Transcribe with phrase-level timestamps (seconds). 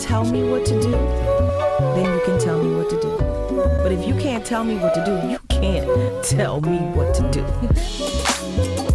[0.00, 3.16] tell me what to do, then you can tell me what to do.
[3.82, 7.30] But if you can't tell me what to do, you can't tell me what to
[7.30, 7.44] do.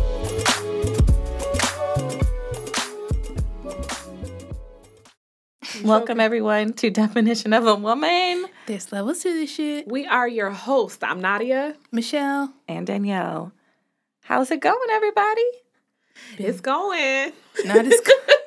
[5.84, 9.88] Welcome everyone to Definition of a Woman There's levels to this shit.
[9.88, 11.04] We are your hosts.
[11.04, 11.76] I'm Nadia.
[11.92, 12.52] Michelle.
[12.68, 13.52] and Danielle.
[14.24, 15.44] How's it going, everybody?
[16.40, 17.34] It's going.
[17.66, 18.02] Not as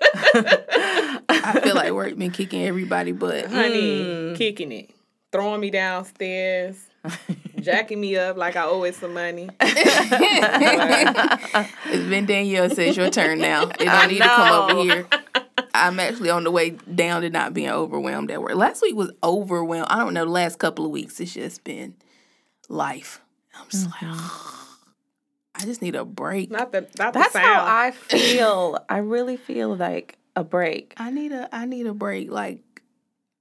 [1.28, 3.46] I feel like work been kicking everybody butt.
[3.46, 4.36] Honey, mm.
[4.36, 4.90] kicking it.
[5.30, 6.88] Throwing me downstairs.
[7.60, 9.48] jacking me up like I owe it some money.
[11.90, 13.64] It's been Danielle says your turn now.
[13.64, 15.06] It don't need to come over here.
[15.74, 18.54] I'm actually on the way down to not being overwhelmed at work.
[18.54, 19.88] Last week was overwhelmed.
[19.90, 21.94] I don't know, the last couple of weeks it's just been
[22.68, 23.20] life.
[23.58, 24.54] I'm just like mm-hmm.
[25.58, 26.50] I just need a break.
[26.50, 27.64] Not the not That's the how.
[27.66, 28.78] I feel.
[28.88, 30.94] I really feel like a break.
[30.96, 32.30] I need a I need a break.
[32.30, 32.60] Like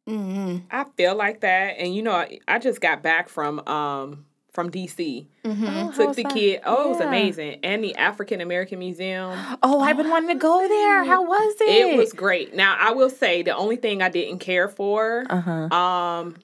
[0.09, 4.25] mm I feel like that, and you know, I, I just got back from um
[4.51, 5.27] from DC.
[5.45, 5.65] mm-hmm.
[5.67, 6.33] Oh, Took the that?
[6.33, 6.61] kid.
[6.65, 9.37] Oh, it was amazing, and the African American Museum.
[9.61, 11.03] Oh, I've been wanting to go there.
[11.05, 11.69] How was it?
[11.69, 12.55] It was great.
[12.55, 15.75] Now, I will say the only thing I didn't care for, Uh huh.
[15.75, 16.35] um,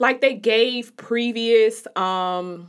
[0.00, 2.68] like they gave previous, um,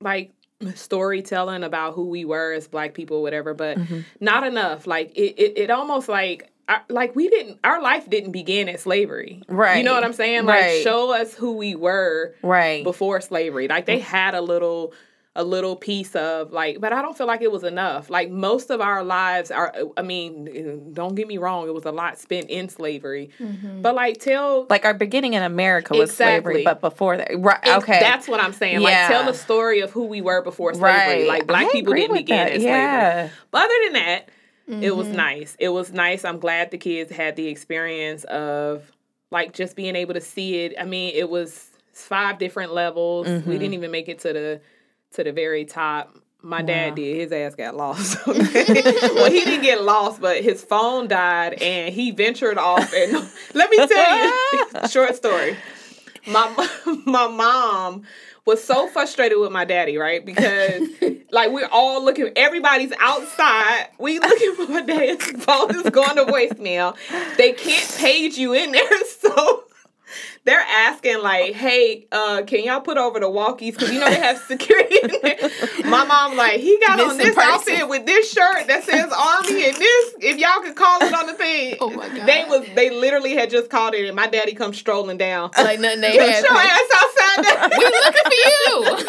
[0.00, 0.32] like
[0.74, 4.04] storytelling about who we were as black people, whatever, but Mhm.
[4.20, 4.86] not enough.
[4.86, 6.48] Like it, it, it almost like.
[6.68, 9.78] I- Like we didn't, our life didn't begin at slavery, Right.
[9.78, 10.46] You know what I'm saying?
[10.46, 10.82] Like Right.
[10.84, 12.84] show us who we were Right.
[12.84, 13.66] before slavery.
[13.66, 14.92] Like they had a little
[15.34, 18.10] a little piece of like but I don't feel like it was enough.
[18.10, 21.92] Like most of our lives are I mean, don't get me wrong, it was a
[21.92, 23.30] lot spent in slavery.
[23.80, 27.66] But like tell Like our beginning in America was slavery, but before that, right?
[27.66, 28.80] Okay, That's what I'm saying.
[28.80, 30.90] Like tell the story of who we were before slavery.
[30.90, 31.26] right.
[31.26, 32.52] Like black I people didn't begin that.
[32.52, 33.30] at slavery.
[33.50, 34.28] But other than that,
[34.84, 35.56] it was nice.
[35.58, 36.24] It was nice.
[36.24, 38.90] I'm glad the kids had the experience of
[39.30, 40.74] like just being able to see it.
[40.78, 43.26] I mean, it was five different levels.
[43.26, 43.48] Mm-hmm.
[43.48, 44.60] We didn't even make it to the
[45.14, 46.16] to the very top.
[46.44, 47.16] My dad did.
[47.16, 48.18] His ass got lost.
[48.26, 52.92] well, he didn't get lost, but his phone died and he ventured off.
[52.92, 53.12] And
[53.54, 55.56] let me tell you, short story.
[56.26, 56.68] My
[57.06, 58.02] my mom
[58.44, 60.24] was so frustrated with my daddy, right?
[60.24, 60.88] Because
[61.30, 63.88] like we're all looking, everybody's outside.
[63.98, 66.96] We looking for my dad's phone is going to voicemail.
[67.36, 69.64] They can't page you in there, so
[70.44, 73.72] they're asking like, "Hey, uh, can y'all put over the walkies?
[73.72, 75.50] Because you know they have security in there."
[75.84, 77.42] My mom like, he got on this person.
[77.74, 80.14] outfit with this shirt that says Army and this.
[80.20, 82.26] If y'all could call it on the thing, Oh my God.
[82.26, 85.50] they was they literally had just called it, and my daddy comes strolling down.
[85.56, 86.44] Like nothing they Get had.
[86.44, 87.68] your ass outside there.
[87.78, 89.06] We looking for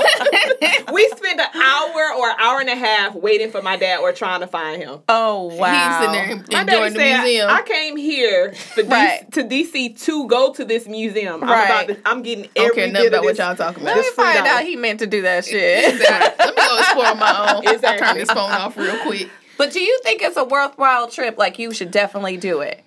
[0.88, 0.94] you.
[0.94, 4.41] we spent an hour or hour and a half waiting for my dad or trying
[4.41, 5.00] to find him.
[5.09, 6.00] Oh wow.
[6.00, 7.50] He's in there My enjoying daddy the said, museum.
[7.50, 9.29] I came here for Right.
[9.29, 11.22] DC, to DC to go to this museum.
[11.28, 11.66] I'm Right.
[11.84, 13.95] about to, I'm getting every care bit nothing of about what y'all talking about.
[13.95, 15.94] Let me find out he meant to do that shit.
[15.94, 16.45] Exactly.
[16.45, 17.67] Let me go explore my own.
[17.73, 18.07] Exactly.
[18.07, 19.29] Turn this phone off real quick.
[19.57, 21.38] But do you think it's a worthwhile trip?
[21.38, 22.83] Like you should definitely do it.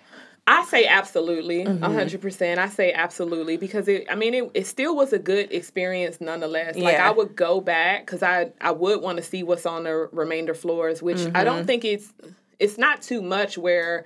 [0.49, 1.83] I say absolutely, a Mm-hmm.
[1.83, 2.61] 100 percent.
[2.61, 4.07] I say absolutely because it.
[4.09, 6.77] I mean, it, it still was a good experience nonetheless.
[6.77, 10.09] Like I would go back because I I would want to see what's on the
[10.13, 11.45] remainder floors, which I Mm-hmm.
[11.45, 12.13] don't think it's
[12.61, 14.05] it's not too much where,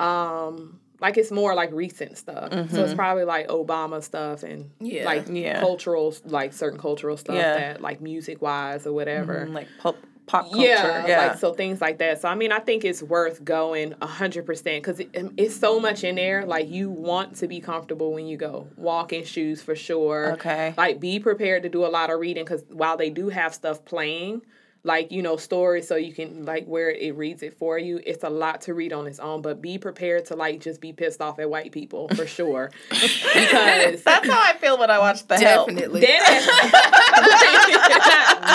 [0.00, 2.52] um, like it's more like recent stuff.
[2.70, 4.86] So it's probably like Obama stuff and Mm-hmm.
[4.86, 5.04] Yeah.
[5.04, 5.60] like Yeah.
[5.60, 7.56] cultural like certain cultural stuff Yeah.
[7.56, 9.46] that like music wise or whatever.
[9.50, 9.96] Like pop
[10.26, 10.64] pop culture.
[10.66, 11.26] Yeah, Yeah.
[11.28, 12.20] like so things like that.
[12.20, 15.56] So I mean, I think it's worth going a hundred percent because it, um, it's
[15.56, 16.44] so much in there.
[16.46, 18.68] Like you want to be comfortable when you go.
[18.76, 20.32] Walking shoes for sure.
[20.34, 20.74] Okay.
[20.76, 23.84] Like be prepared to do a lot of reading because while they do have stuff
[23.84, 24.42] playing,
[24.82, 28.00] like you know stories, so you can like where it reads it for you.
[28.04, 30.92] It's a lot to read on its own, but be prepared to like just be
[30.92, 34.02] pissed off at white people for sure because.
[34.02, 36.00] That's how I feel when I watch the Definitely.
[36.00, 36.20] Dead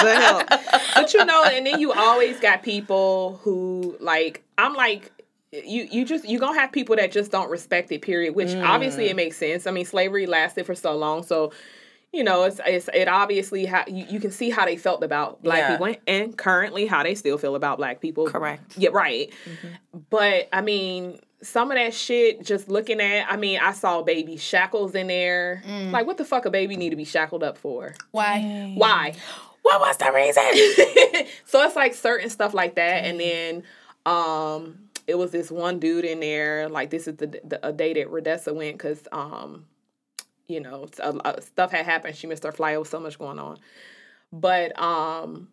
[0.03, 0.43] the hell.
[0.95, 5.11] But you know, and then you always got people who like I'm like
[5.51, 8.35] you you just you gonna have people that just don't respect it, period.
[8.35, 8.65] Which mm.
[8.65, 9.67] obviously it makes sense.
[9.67, 11.51] I mean, slavery lasted for so long, so
[12.15, 15.43] you know, it's, it's it obviously how you, you can see how they felt about
[15.43, 15.71] black Yeah.
[15.71, 18.25] people and, and currently how they still feel about black people.
[18.27, 18.77] Correct.
[18.77, 19.31] Yeah, right.
[20.09, 24.37] But I mean, some of that shit, just looking at, I mean, I saw baby
[24.37, 25.61] shackles in there.
[25.91, 27.93] Like, what the fuck a baby need to be shackled up for?
[28.11, 28.73] Why?
[28.75, 29.13] Why?
[29.61, 31.27] What was the reason?
[31.45, 33.63] so it's like certain stuff like that, and then
[34.05, 34.77] um,
[35.07, 36.69] it was this one dude in there.
[36.69, 39.65] Like this is the, the a day that Redessa went because um,
[40.47, 40.87] you know,
[41.39, 42.15] stuff had happened.
[42.15, 42.79] She missed her flight.
[42.79, 43.57] Was so much going on,
[44.31, 45.49] but um,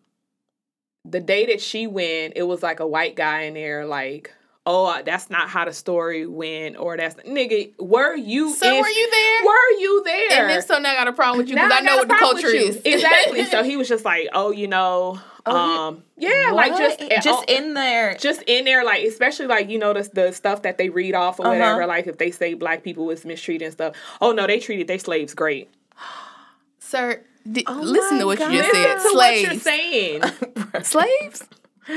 [1.05, 4.33] the day that she went, it was like a white guy in there, like
[4.65, 8.53] oh, that's not how the story went, or that's nigga, were you?
[8.55, 9.45] So were you there?
[9.45, 10.41] Were you there?
[10.41, 12.15] And then so now I got a problem with you because I know what the
[12.15, 12.77] culture is.
[12.85, 13.45] exactly.
[13.45, 17.73] So he was just like, oh, you know, um, yeah, like just just oh, in
[17.73, 18.15] there.
[18.15, 21.39] just in there, like especially like you know the the stuff that they read off
[21.39, 21.55] or Uh-huh.
[21.55, 21.85] whatever.
[21.85, 23.95] Like if they say black people was mistreated and stuff.
[24.21, 25.69] Oh no, they treated their slaves great.
[26.79, 27.21] Sir,
[27.51, 29.09] di- listen to what you just Listen said.
[29.09, 29.63] to what you're Slaves.
[29.63, 30.21] saying.
[30.83, 31.43] Slaves?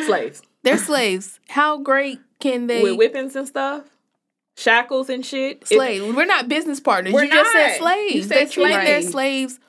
[0.07, 1.41] slaves They're slaves.
[1.49, 2.83] How great can they?
[2.83, 3.85] with whippings and stuff,
[4.57, 5.63] shackles and shit.
[5.63, 6.05] It- slaves.
[6.15, 7.15] We're not business partners.
[7.15, 7.79] We're you just said not.
[7.79, 8.15] slaves.
[8.15, 9.11] You said they treated their slaves.
[9.13, 9.61] slaves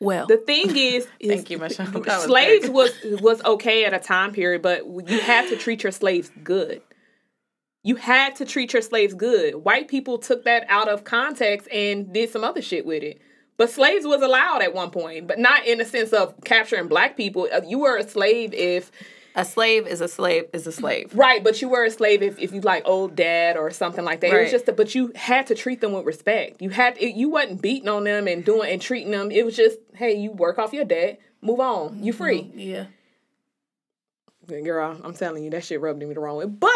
[0.00, 0.26] well.
[0.26, 1.86] the thing is, is Thank you, Michelle.
[1.86, 5.82] That was slaves was was okay at a time period, but you had to treat
[5.82, 6.82] your slaves good.
[7.84, 9.56] You had to treat your slaves good.
[9.56, 13.20] White people took that out of context and did some other shit with it.
[13.56, 17.16] But slaves was allowed at one point, but not in the sense of capturing black
[17.16, 17.48] people.
[17.52, 18.92] Uh, You were a slave if
[19.38, 21.14] A slave is a slave is a slave.
[21.14, 24.20] right, but you were a slave if, if you like old dad or something like
[24.20, 24.32] that.
[24.32, 26.60] It was just, a, but you had to treat them with respect.
[26.60, 29.30] You had it, you wasn't beating on them and doing and treating them.
[29.30, 32.18] It was just, hey, you work off your debt, move on, you mm-hmm.
[32.18, 32.50] free.
[32.52, 32.86] yeah.
[34.48, 36.46] Girl, I'm telling you, that shit rubbed me the wrong way.
[36.46, 36.70] But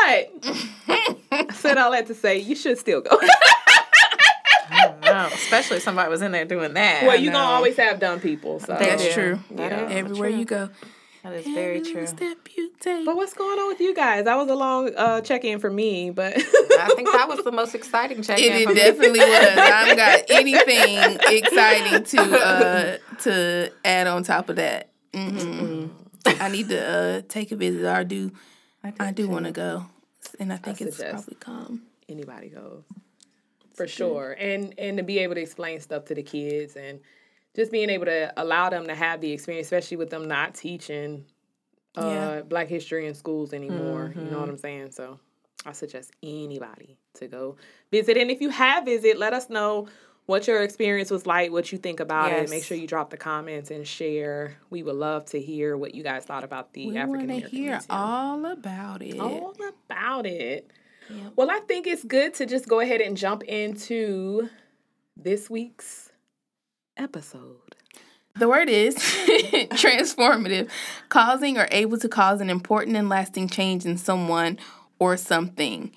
[1.33, 3.19] I said all that to say you should still go.
[5.03, 7.03] Wow, especially if somebody was in there doing that.
[7.03, 8.61] well, I you gonna always have dumb people.
[8.61, 9.13] So That's Yeah.
[9.13, 9.41] true.
[9.51, 10.39] That is Everywhere true.
[10.39, 10.71] you go.
[11.23, 12.07] That is very Every true.
[12.07, 12.73] step you.
[12.85, 14.25] But what's going on with you guys?
[14.25, 17.53] That was a long uh, check in for me, but I think that was the
[17.53, 18.41] most exciting check.
[18.41, 19.29] It, it definitely was.
[19.29, 24.91] I haven't got anything exciting to uh to add on top of that.
[25.15, 25.87] hmm
[26.27, 27.87] I need to uh take a visit.
[27.87, 28.33] I do.
[28.99, 29.87] I do, want to go,
[30.41, 31.83] and I think it's probably come.
[32.09, 32.83] anybody goes
[33.75, 36.99] for sure and and to be able to explain stuff to the kids and
[37.55, 41.25] just being able to allow them to have the experience especially with them not teaching
[41.97, 42.43] uh Yeah.
[42.43, 45.19] black history in schools anymore you know what i'm saying so
[45.67, 47.57] i suggest anybody to go
[47.91, 49.89] visit and if you have visit let us know
[50.27, 53.17] what your experience was like what you think about it make sure you drop the
[53.17, 57.25] comments and share we would love to hear what you guys thought about the African
[57.25, 57.27] American.
[57.29, 59.19] We want to hear all about it.
[59.21, 60.71] all about it.
[61.37, 64.49] Well, I think it's good to just go ahead and jump into
[65.17, 66.12] this week's
[66.97, 67.57] episode.
[68.35, 70.71] The word is transformative,
[71.11, 74.59] causing or able to cause an important and lasting change in someone
[74.99, 75.93] or something.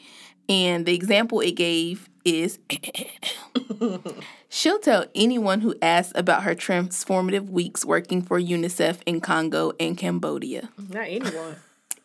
[0.50, 2.60] And the example it gave is
[4.50, 9.98] she'll tell anyone who asks about her transformative weeks working for UNICEF in Congo and
[9.98, 10.70] Cambodia.
[10.90, 11.56] Not anyone.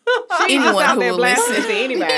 [0.49, 1.71] Anyone who there will blasting listen.
[1.71, 2.13] to anybody.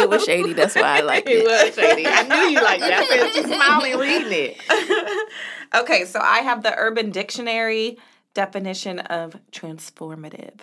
[0.00, 1.44] it was shady, that's why I liked it it.
[1.44, 2.06] was shady.
[2.06, 2.92] I knew you liked that.
[2.92, 5.28] I said you smiling reading it.
[5.74, 7.98] Okay, so I have the Urban Dictionary
[8.32, 10.60] definition of transformative.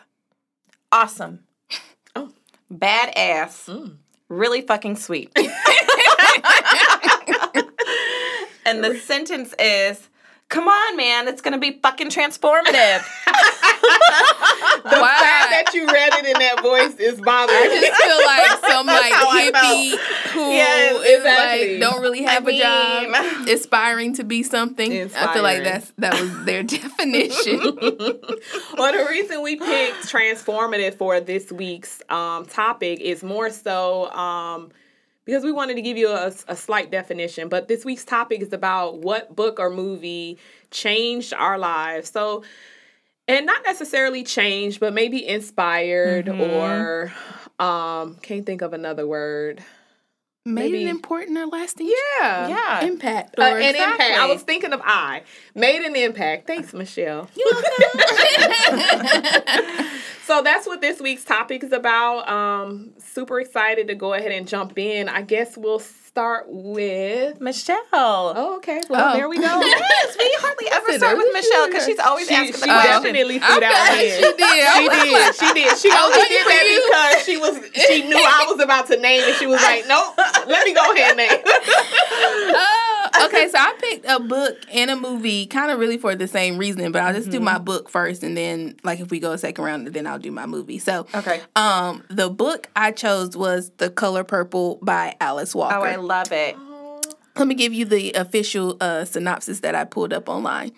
[0.91, 1.39] Awesome.
[2.13, 2.29] Oh.
[2.69, 3.69] Badass.
[3.69, 3.95] Mm.
[4.27, 5.31] Really fucking sweet.
[8.65, 10.09] and the sentence is
[10.51, 13.03] Come on, man, it's gonna be fucking transformative.
[14.83, 18.71] The fact that you read it in that voice is bothering I just feel like
[18.71, 21.79] some like I hippie who Yes, is exactly.
[21.79, 22.57] like don't really have I a
[23.11, 24.91] job, aspiring to be something.
[25.15, 27.59] I feel like that's that was their definition.
[28.77, 34.71] Well, the reason we picked transformative for this week's um, topic is more so um,
[35.25, 37.49] because we wanted to give you a, a slight definition.
[37.49, 40.37] But this week's topic is about what book or movie
[40.71, 42.09] changed our lives.
[42.09, 42.43] So,
[43.27, 47.11] and not necessarily changed, but maybe inspired or
[47.59, 49.63] um, can't think of another word.
[50.43, 51.85] Made Maybe- an important or lasting
[52.19, 52.47] Yeah.
[52.47, 52.83] yeah.
[52.83, 53.37] impact.
[53.37, 54.01] Uh, Or an impact.
[54.01, 55.21] I was thinking of I
[55.53, 56.47] made an impact.
[56.47, 57.29] Thanks, Michelle.
[60.31, 62.29] So that's what this week's topic is about.
[62.29, 65.09] Um, super excited to go ahead and jump in.
[65.09, 67.41] I guess we'll start with.
[67.41, 67.83] Michelle.
[67.91, 68.79] Oh, okay.
[68.89, 69.17] Well, Oh.
[69.17, 69.59] there we go.
[69.61, 72.91] Yes, we hardly ever start with Michelle because she's always She, asking she the question.
[73.03, 74.15] definitely threw that one in.
[74.15, 74.63] she did.
[74.71, 75.35] She did.
[75.35, 75.77] She did.
[75.83, 76.79] She only did that you.
[76.87, 77.55] because she was.
[77.75, 79.35] She knew I was about to name it.
[79.35, 80.15] She was like, "Nope,
[80.47, 81.39] let me go ahead and name."
[82.23, 82.80] Oh,
[83.25, 86.57] okay, so I picked a book and a movie, kind of really for the same
[86.57, 89.37] reason, but I'll just do my book first, and then like if we go a
[89.37, 90.79] second round, then I'll do my movie.
[90.79, 91.41] So, Okay.
[91.55, 95.75] um, the book I chose was The Color Purple by Alice Walker.
[95.75, 96.55] Oh, I love it.
[97.37, 100.73] Let me give you the official uh, synopsis that I pulled up online.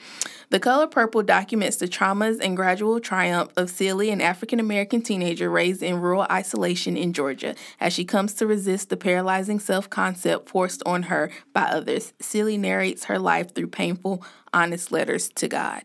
[0.50, 5.50] The Color Purple documents the traumas and gradual triumph of Celie, an African American teenager
[5.50, 10.48] raised in rural isolation in Georgia, as she comes to resist the paralyzing self concept
[10.48, 12.14] forced on her by others.
[12.20, 15.84] Celie narrates her life through painful, honest letters to God.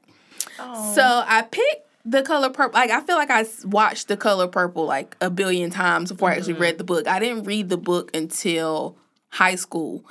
[0.95, 4.87] So I picked the color purple like i feel like i watched the color purple
[4.87, 8.15] like a billion times before i actually read the book i didn't read the book
[8.17, 8.97] until
[9.31, 10.05] high school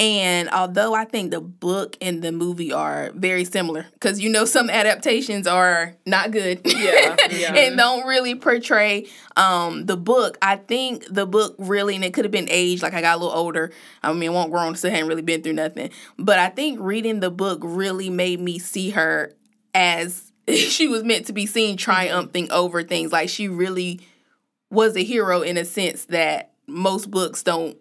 [0.00, 4.46] and although i think the book and the movie are very similar because you know
[4.46, 6.60] some adaptations are not good.
[6.64, 7.54] Yeah, yeah.
[7.54, 10.38] and don't really portray um the book.
[10.40, 13.20] I think the book really and it could have been aged like i got a
[13.20, 13.72] little older.
[14.02, 15.90] I mean it won't grown so hadn't really been through nothing.
[16.18, 19.34] But i think reading the book really made me see her
[19.74, 23.12] as she was meant to be seen triumphing over things.
[23.12, 24.00] Like she really
[24.70, 27.76] was a hero in a sense that most books don't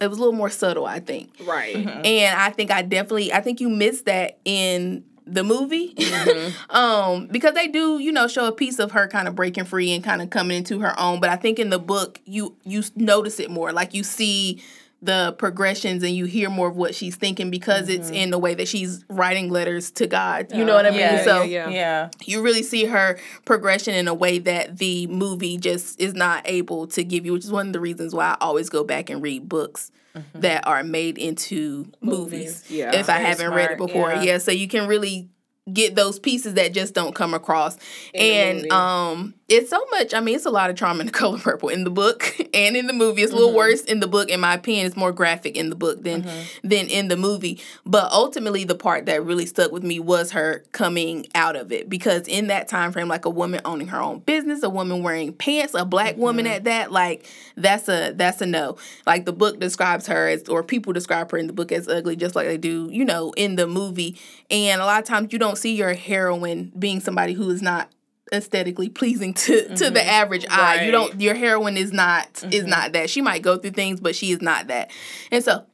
[0.00, 1.76] it was a little more subtle i think Right.
[1.76, 5.94] and I think I definitely I think you missed that in the movie.
[6.70, 9.92] um because they do, you know, show a piece of her kind of breaking free
[9.92, 12.82] and kind of coming into her own, but I think in the book you you
[12.96, 13.72] notice it more.
[13.72, 14.60] Like you see
[15.02, 18.54] the progressions and you hear more of what she's thinking because it's in the way
[18.54, 20.52] that she's writing letters to God.
[20.54, 21.00] You know what I mean?
[21.00, 22.10] Yeah, so yeah, Yeah.
[22.24, 26.86] you really see her progression in a way that the movie just is not able
[26.86, 29.20] to give you, which is one of the reasons why I always go back and
[29.20, 29.90] read books
[30.34, 32.64] that are made into movies.
[32.68, 32.94] Yeah.
[32.94, 34.22] if I haven't read it before, yeah.
[34.22, 34.38] yeah.
[34.38, 35.30] So you can really
[35.72, 37.76] get those pieces that just don't come across.
[38.12, 41.12] the and um it's so much I mean it's a lot of trauma in the
[41.22, 43.22] color purple in the book and in the movie.
[43.22, 43.56] It's a little Mm-hmm.
[43.58, 44.86] worse in the book in my opinion.
[44.86, 46.26] It's more graphic in the book than
[46.64, 47.60] than in the movie.
[47.84, 51.88] But ultimately the part that really stuck with me was her coming out of it
[51.88, 55.32] because in that time frame like a woman owning her own business, a woman wearing
[55.32, 56.54] pants, a black woman Mm-hmm.
[56.54, 58.76] at that, like that's a that's a no.
[59.06, 62.16] Like the book describes her as or people describe her in the book as ugly
[62.16, 64.18] just like they do, you know, in the movie.
[64.50, 67.90] And a lot of times you don't see your heroine being somebody who is not
[68.32, 70.08] aesthetically pleasing to to the mm-hmm.
[70.08, 70.84] average eye.
[70.84, 72.70] You don't your heroine is not is mm-hmm.
[72.70, 73.10] not that.
[73.10, 74.90] She might go through things, but she is not that.
[75.30, 75.66] And so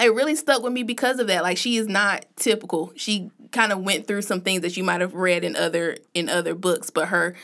[0.00, 1.42] it really stuck with me because of that.
[1.42, 2.92] Like she is not typical.
[2.96, 6.28] She kind of went through some things that you might have read in other in
[6.28, 7.34] other books, but her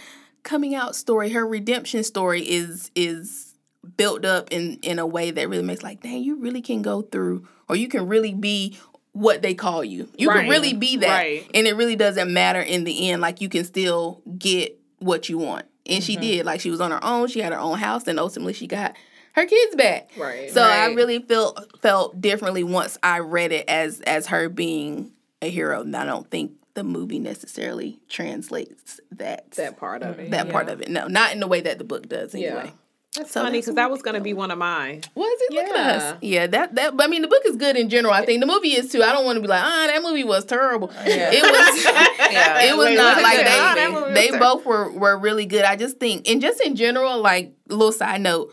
[0.43, 3.55] coming out story, her redemption story is is
[3.97, 7.03] built up in in a way that really makes like, dang, you really can go
[7.03, 8.79] through or you can really be
[9.15, 10.09] what they call you.
[10.19, 10.41] You Right.
[10.41, 11.09] can really be that.
[11.09, 11.49] Right.
[11.55, 13.23] And it really doesn't matter in the end.
[13.23, 15.65] Like you can still get what you want.
[15.87, 16.23] And she mm-hmm.
[16.23, 16.47] did.
[16.47, 17.29] Like she was on her own.
[17.29, 18.97] She had her own house, and ultimately she got
[19.33, 20.11] her kids back.
[20.17, 20.51] Right.
[20.51, 25.51] So I really felt felt differently once I read it as as her being a
[25.51, 25.83] hero.
[25.83, 30.31] And I don't think the movie necessarily translates that That part of it.
[30.33, 30.89] that part of it.
[30.89, 32.35] No, not in the way that the book does.
[32.35, 32.71] Yeah.
[33.17, 33.23] Anyway.
[33.25, 35.03] That's So funny because that was going to be one of mine.
[35.15, 35.53] Was it?
[35.55, 35.97] Look at Yeah.
[36.13, 36.17] us.
[36.21, 36.95] Yeah, that that.
[36.99, 38.13] I mean, the book is good in general.
[38.15, 39.03] I think the movie is too.
[39.03, 40.91] I don't want to be like, ah, that movie was terrible.
[41.07, 41.31] Yeah.
[41.33, 41.85] It was.
[42.35, 42.63] Yeah.
[42.63, 43.45] it was Wait, not like they.
[43.45, 45.65] That movie was they both were were really good.
[45.65, 48.53] I just think, and just in general, like little side note,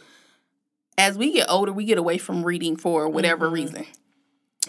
[0.97, 3.55] as we get older, we get away from reading for whatever Mm-hmm.
[3.55, 3.85] reason.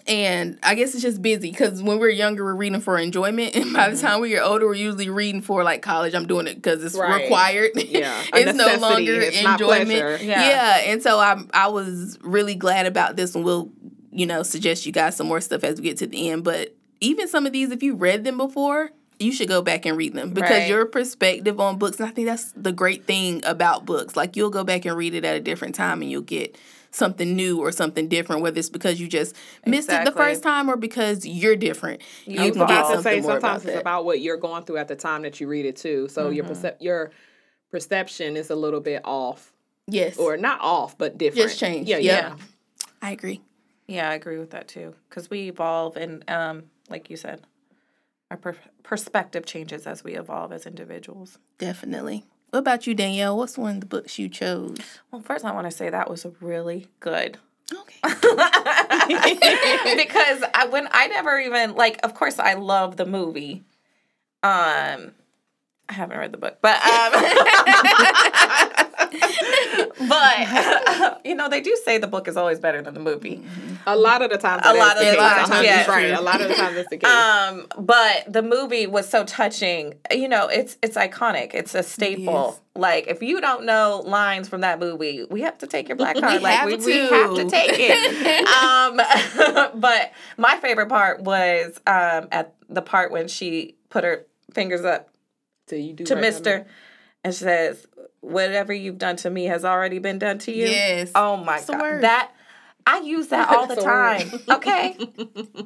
[0.07, 3.73] And I guess it's just busy because when we're younger, we're reading for enjoyment, and
[3.73, 4.07] by the Mm-hmm.
[4.07, 6.15] time we get older, we're usually reading for like college.
[6.15, 7.23] I'm doing it because it's Right.
[7.23, 7.71] required.
[7.77, 8.23] Yeah.
[8.35, 10.23] It's no longer It's enjoyment.
[10.23, 10.49] Yeah.
[10.49, 13.71] yeah, and so I I was really glad about this, and we'll
[14.11, 16.43] you know suggest you guys some more stuff as we get to the end.
[16.45, 19.97] But even some of these, if you read them before, you should go back and
[19.97, 20.69] read them because Right.
[20.69, 21.99] your perspective on books.
[22.01, 24.17] And I think that's the great thing about books.
[24.17, 26.57] Like you'll go back and read it at a different time, and you'll get
[26.93, 28.43] something new or something different.
[28.43, 29.35] Whether it's because you just
[29.67, 32.89] missed it the first time or because you're different, you, You can get I was
[32.93, 33.81] something about to say more about sometimes it's that.
[33.81, 36.09] about what you're going through at the time that you read it too.
[36.09, 36.53] So your Mm-hmm.
[36.67, 37.11] percep- your
[37.71, 39.53] perception is a little bit off,
[39.87, 41.49] yes, or not off, but different.
[41.49, 41.89] just change.
[41.89, 42.05] Yeah, Yep.
[42.39, 42.45] yeah.
[43.01, 43.41] I agree.
[43.89, 44.95] Yeah, I agree with that too.
[45.09, 47.41] Because we evolve, and um, like you said,
[48.31, 51.39] our per- perspective changes as we evolve as individuals.
[51.59, 52.25] Definitely.
[52.53, 53.39] What about you, Danielle?
[53.39, 54.77] What's one of the books you chose?
[55.11, 57.39] Well, first, I want to say that was really good.
[57.73, 57.97] Okay.
[58.05, 58.21] because
[60.53, 63.63] I when I never even like of course I love the movie.
[64.43, 65.13] Um
[65.89, 67.13] I haven't read the book, but um
[70.09, 73.43] but you know they do say the book is always better than the movie.
[73.87, 75.91] A lot of the times, A lot of the times, Sometimes yeah.
[75.91, 76.11] right.
[76.13, 77.11] A lot of the times it's the case.
[77.11, 79.95] Um but the movie was so touching.
[80.11, 81.51] You know, it's it's iconic.
[81.55, 82.51] It's a staple.
[82.53, 82.61] is.
[82.75, 86.17] Like if you don't know lines from that movie, we have to take your black
[86.17, 86.43] We card.
[86.43, 88.49] like have we, we have to take it.
[88.65, 88.97] um
[89.81, 95.09] but my favorite part was um at the part when she put her fingers up
[95.71, 96.21] you do to right.
[96.21, 96.67] Mister
[97.25, 97.87] and says,
[98.23, 100.67] Whatever you've done to me has already been done to you.
[100.67, 101.13] Yes.
[101.15, 102.01] Oh my That's god.
[102.03, 102.33] That
[102.87, 104.31] I use that all the time.
[104.49, 104.97] Okay,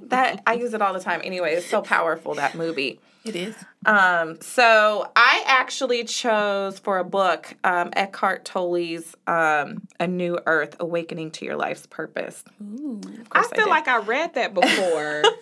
[0.08, 1.20] that I use it all the time.
[1.24, 3.00] Anyway, it's so powerful that movie.
[3.24, 3.56] It is.
[3.84, 10.76] Um, so I actually chose for a book um, Eckhart Tolle's um, "A New Earth:
[10.78, 13.00] Awakening to Your Life's Purpose." Ooh.
[13.32, 13.70] I feel did.
[13.70, 15.22] like I read that before.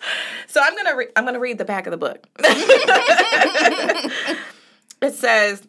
[0.47, 2.27] So I'm gonna re- I'm gonna read the back of the book.
[5.01, 5.67] it says.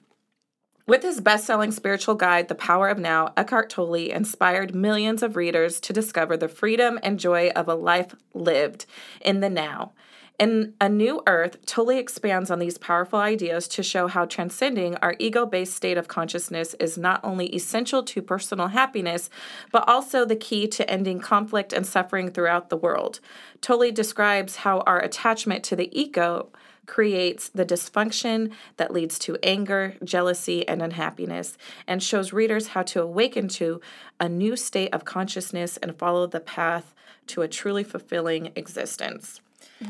[0.89, 5.35] With his best selling spiritual guide, The Power of Now, Eckhart Tolle inspired millions of
[5.35, 8.87] readers to discover the freedom and joy of a life lived
[9.21, 9.95] in the now.
[10.39, 15.17] In A New Earth, Tolle expands on these powerful ideas to show how transcending our
[15.19, 19.31] ego based state of consciousness is not only essential to personal happiness,
[19.73, 23.19] but also the key to ending conflict and suffering throughout the world.
[23.63, 26.51] Tolle describes how our attachment to the ego
[26.85, 33.01] creates the dysfunction that leads to anger, jealousy, and unhappiness, and shows readers how to
[33.01, 33.81] awaken to
[34.21, 36.95] a new state of consciousness and follow the path
[37.27, 39.41] to a truly fulfilling existence.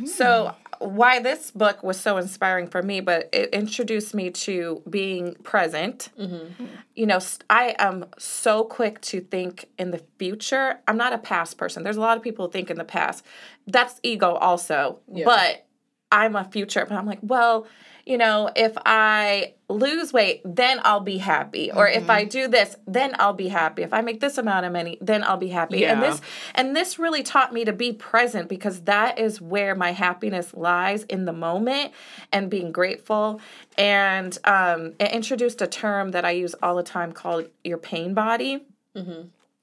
[0.06, 5.34] So, why this book was so inspiring for me, but it introduced me to being
[5.36, 6.10] present.
[6.18, 6.64] Mm-hmm.
[6.94, 10.80] You know, I am so quick to think in the future.
[10.86, 11.82] I'm not a past person.
[11.82, 13.24] There's a lot of people who think in the past.
[13.66, 15.00] That's ego, also.
[15.12, 15.24] Yeah.
[15.24, 15.66] But
[16.12, 17.66] I'm a future, but I'm like, well,
[18.06, 21.72] you know, if I lose weight, then I'll be happy.
[21.72, 23.82] Or if I do this, then I'll be happy.
[23.82, 25.84] If I make this amount of money, then I'll be happy.
[25.84, 26.20] And this
[26.54, 31.02] and this really taught me to be present because that is where my happiness lies
[31.04, 31.92] in the moment
[32.32, 33.40] and being grateful.
[33.76, 38.14] And um, it introduced a term that I use all the time called your pain
[38.14, 38.64] body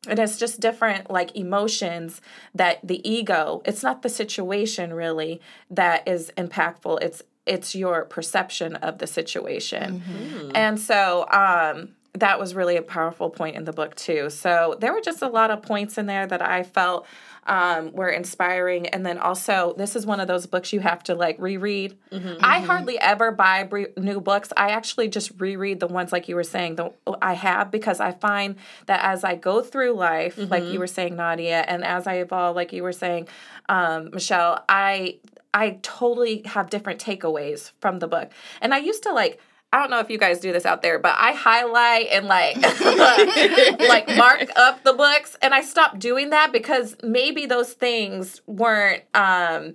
[0.08, 2.22] and it's just different like emotions
[2.54, 8.76] that the ego it's not the situation really that is impactful it's it's your perception
[8.78, 10.52] of the situation.
[10.56, 14.30] And so um that was really a powerful point in the book too.
[14.30, 17.08] So there were just a lot of points in there that i felt
[17.46, 18.88] um, were inspiring.
[18.88, 21.98] And then also this is one of those books you have to like reread.
[22.40, 24.54] I hardly ever buy new books.
[24.56, 28.12] I actually just reread the ones like you were saying the i have because i
[28.12, 32.16] find that as i go through life like you were saying nadia and as i
[32.16, 33.28] evolve like you were saying
[33.70, 35.18] um, michelle i
[35.54, 38.32] i totally have different takeaways from the book.
[38.62, 39.40] And i used to like
[39.74, 42.58] I don't know if you guys do this out there, but I highlight and like
[43.80, 45.36] like mark up the books.
[45.42, 49.74] And I stopped doing that because maybe those things weren't um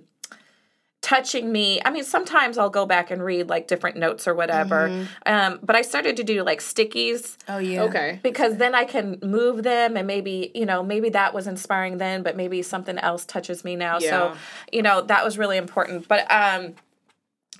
[1.09, 1.81] touching me.
[1.83, 5.07] I mean, sometimes I'll go back and read like different notes or whatever.
[5.25, 7.83] Um but I started to do like stickies Oh yeah.
[7.83, 8.19] okay.
[8.21, 12.21] because then I can move them and maybe, you know, maybe that was inspiring then,
[12.21, 13.97] but maybe something else touches me now.
[13.99, 14.35] So,
[14.71, 16.07] you know, that was really important.
[16.07, 16.75] But um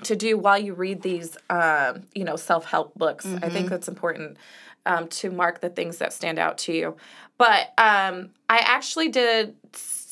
[0.03, 3.25] to do while you read these um, you know, self-help books.
[3.43, 4.37] I think that's important
[4.85, 6.95] um, to mark the things that stand out to you.
[7.37, 9.55] But um I actually did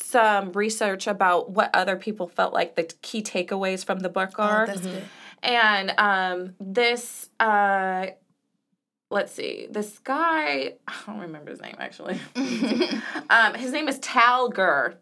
[0.08, 4.62] some research about what other people felt like the key takeaways from the book are.
[4.62, 5.04] Oh, that's good.
[5.42, 8.06] And um, this, uh,
[9.10, 12.18] let's see, this guy, I don't remember his name actually.
[13.30, 14.96] um, his name is Tal Gur.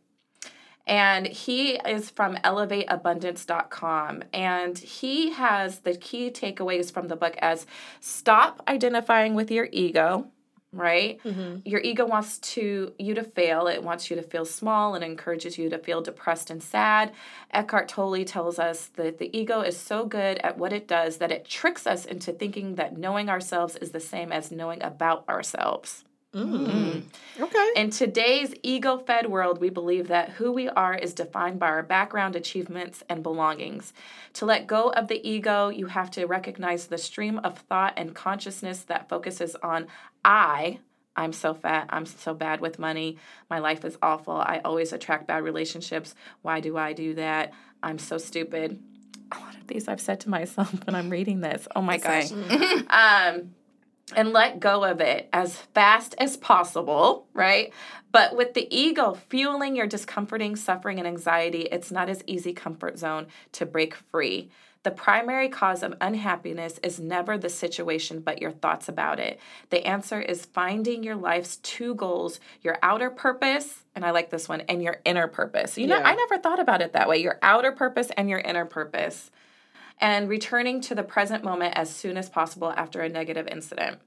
[0.89, 4.23] And he is from elevateabundance.com.
[4.33, 7.67] And he has the key takeaways from the book as
[8.01, 10.31] stop identifying with your ego,
[10.73, 11.23] right?
[11.25, 11.61] Mm-hmm.
[11.65, 13.67] Your ego wants to you to fail.
[13.67, 17.13] It wants you to feel small and encourages you to feel depressed and sad.
[17.53, 21.33] Eckhart Tolle tells us that the ego is so good at what it does that
[21.33, 26.06] it tricks us into thinking that knowing ourselves is the same as knowing about ourselves.
[26.37, 27.71] Okay.
[27.77, 31.83] In today's ego fed world, we believe that who we are is defined by our
[31.83, 33.93] background, achievements, and belongings.
[34.35, 38.15] To let go of the ego, you have to recognize the stream of thought and
[38.15, 39.87] consciousness that focuses on
[40.25, 40.79] I.
[41.15, 41.87] I'm so fat.
[41.91, 43.19] I'm so bad with money.
[43.49, 44.35] My life is awful.
[44.35, 46.15] I always attract bad relationships.
[46.43, 47.53] Why do I do that?
[47.83, 48.83] I'm so stupid.
[49.33, 51.67] A lot of these I've said to myself when I'm reading this.
[51.75, 52.31] Oh my gosh.
[52.91, 53.55] um,
[54.15, 57.73] and let go of it as fast as possible, right?
[58.13, 62.99] But with the ego fueling your discomforting suffering and anxiety, it's not as easy comfort
[62.99, 64.51] zone to break free.
[64.85, 69.41] The primary cause of unhappiness is never the situation, but your thoughts about it.
[69.71, 74.49] The answer is finding your life's two goals your outer purpose, and I like this
[74.49, 75.77] one, and your inner purpose.
[75.77, 76.09] You know, Yeah.
[76.09, 79.33] I never thought about it that way your outer purpose and your inner purpose
[79.99, 83.99] and returning to the present moment as soon as possible after a negative incident.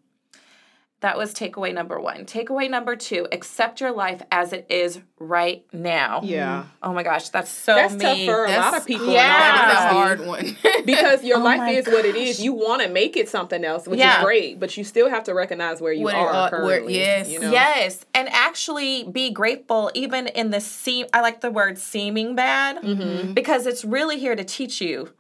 [1.02, 2.26] That was takeaway number one.
[2.26, 6.20] Takeaway number two: accept your life as it is right now.
[6.26, 6.66] Yeah.
[6.84, 8.02] Oh my gosh, that's so That's me.
[8.02, 9.08] tough for a That's- lot of people.
[9.08, 9.72] yeah.
[9.72, 10.58] That's a hard one.
[10.86, 12.44] because your Oh life my is what it is.
[12.44, 14.18] You want to make it something else, which Yeah.
[14.18, 16.80] is great, but you still have to recognize where you What it are are- where-
[16.80, 16.96] currently.
[16.98, 17.30] yes.
[17.30, 17.50] you know?
[17.50, 21.06] Yes, and actually be grateful even in the seem.
[21.14, 23.36] I like the word seeming bad Mm-hmm.
[23.36, 25.14] because it's really here to teach you.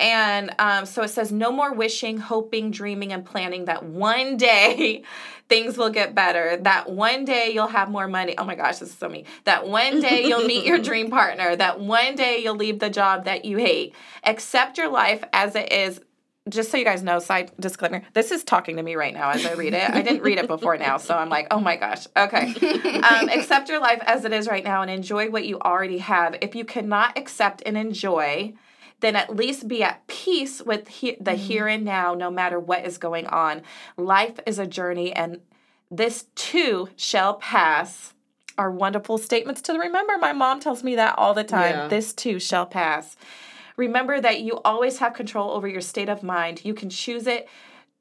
[0.00, 5.04] And um, so it says, no more wishing, hoping, dreaming, and planning that one day
[5.48, 6.56] things will get better.
[6.56, 8.34] That one day you'll have more money.
[8.38, 9.26] Oh my gosh, this is so me.
[9.44, 11.54] That one day you'll meet your dream partner.
[11.54, 13.94] That one day you'll leave the job that you hate.
[14.24, 16.00] Accept your life as it is
[16.48, 19.44] just so you guys know, side disclaimer, this is talking to me right now as
[19.44, 19.88] I read it.
[19.88, 22.06] I didn't read it before now, so I'm like, oh my gosh.
[22.16, 22.54] Okay.
[22.98, 26.36] Um, accept your life as it is right now and enjoy what you already have.
[26.40, 28.54] If you cannot accept and enjoy,
[29.00, 31.40] then at least be at peace with he- the mm-hmm.
[31.40, 33.62] here and now, no matter what is going on.
[33.96, 35.40] Life is a journey, and
[35.90, 38.14] this too shall pass.
[38.58, 40.18] Are wonderful statements to remember.
[40.18, 41.74] My mom tells me that all the time.
[41.74, 41.88] Yeah.
[41.88, 43.16] This too shall pass.
[43.78, 46.62] Remember that you always have control over your state of mind.
[46.62, 47.48] You can choose it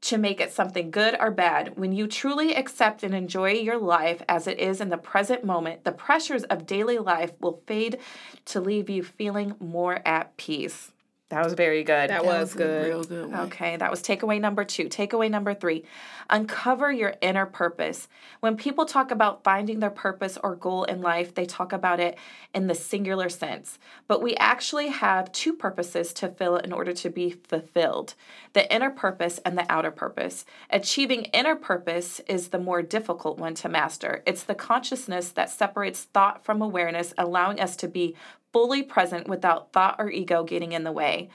[0.01, 1.77] to make it something good or bad.
[1.77, 5.83] When you truly accept and enjoy your life as it is in the present moment,
[5.83, 7.99] the pressures of daily life will fade
[8.45, 10.91] to leave you feeling more at peace.
[11.29, 12.09] That was very good.
[12.09, 12.87] That That was a good.
[12.87, 13.39] Real good one.
[13.41, 14.85] Okay, that was takeaway number two.
[14.85, 15.85] Takeaway number three
[16.29, 18.07] uncover your inner purpose.
[18.39, 22.17] When people talk about finding their purpose or goal in life, they talk about it
[22.53, 23.79] in the singular sense.
[24.07, 28.13] But we actually have two purposes to fill in order to be fulfilled
[28.53, 30.45] the inner purpose and the outer purpose.
[30.69, 34.23] Achieving inner purpose is the more difficult one to master.
[34.25, 38.15] It's the consciousness that separates thought from awareness, allowing us to be
[38.51, 41.29] fully present without thought or ego getting in the way.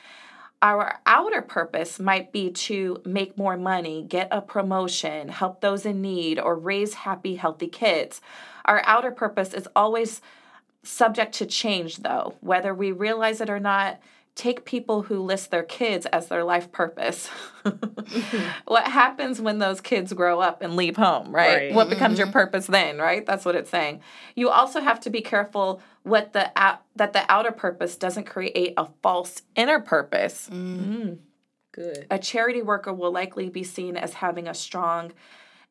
[0.63, 6.01] Our outer purpose might be to make more money, get a promotion, help those in
[6.01, 8.23] need, or raise happy, healthy kids.
[8.65, 10.23] Our outer purpose is always
[10.83, 14.01] subject to change, though, whether we realize it or not.
[14.35, 17.31] Take people who list their kids as their life purpose.
[17.65, 18.43] Mm-hmm.
[18.67, 21.57] what happens when those kids grow up and leave home, right?
[21.57, 21.75] Right.
[21.75, 22.33] What becomes your mm-hmm.
[22.33, 23.25] purpose then, right?
[23.25, 24.01] That's what it's saying.
[24.35, 28.75] You also have to be careful what the out, that the outer purpose doesn't create
[28.77, 30.49] a false inner purpose.
[30.53, 31.15] Mm-hmm.
[31.73, 32.07] Good.
[32.11, 35.13] A charity worker will likely be seen as having a strong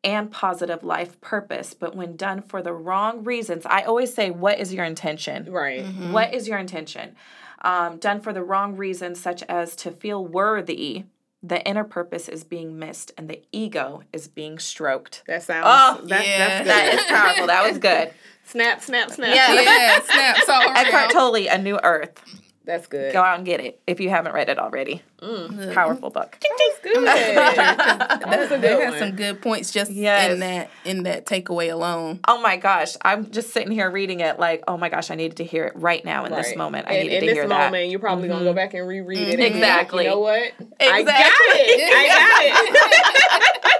[0.03, 4.59] and positive life purpose, but when done for the wrong reasons, I always say, what
[4.59, 5.49] is your intention?
[5.51, 5.85] Right.
[6.11, 7.15] What is your intention?
[7.63, 11.05] Um, done for the wrong reasons, such as to feel worthy,
[11.41, 15.23] the inner purpose is being missed and the ego is being stroked.
[15.27, 15.65] That sounds.
[15.67, 16.37] Oh, that, yeah.
[16.37, 16.67] that's good.
[16.67, 17.47] That is powerful.
[17.47, 18.13] That was good.
[18.45, 19.35] snap, snap, snap.
[19.35, 19.61] Yeah.
[19.61, 20.37] Yeah, snap.
[20.45, 22.41] So Eckhart Tolle, A New Earth.
[22.65, 23.11] That's good.
[23.11, 25.01] Go out and get it if you haven't read it already.
[25.21, 25.73] Mm.
[25.73, 26.37] Powerful book.
[26.41, 27.05] That's good.
[27.05, 30.31] That's a they good had some good points just Yes.
[30.31, 32.21] in that in that takeaway alone.
[32.27, 35.37] Oh my gosh, I'm just sitting here reading it like, oh my gosh, I needed
[35.37, 36.57] to hear it right now in this Right.
[36.57, 36.87] moment.
[36.87, 37.55] I And needed to hear moment, that.
[37.55, 38.55] In this moment, you're probably gonna go mm-hmm.
[38.55, 39.27] back and reread it.
[39.29, 40.03] and be like, Exactly.
[40.05, 40.53] You know what?
[40.79, 41.93] I got it.
[41.93, 43.59] I got it.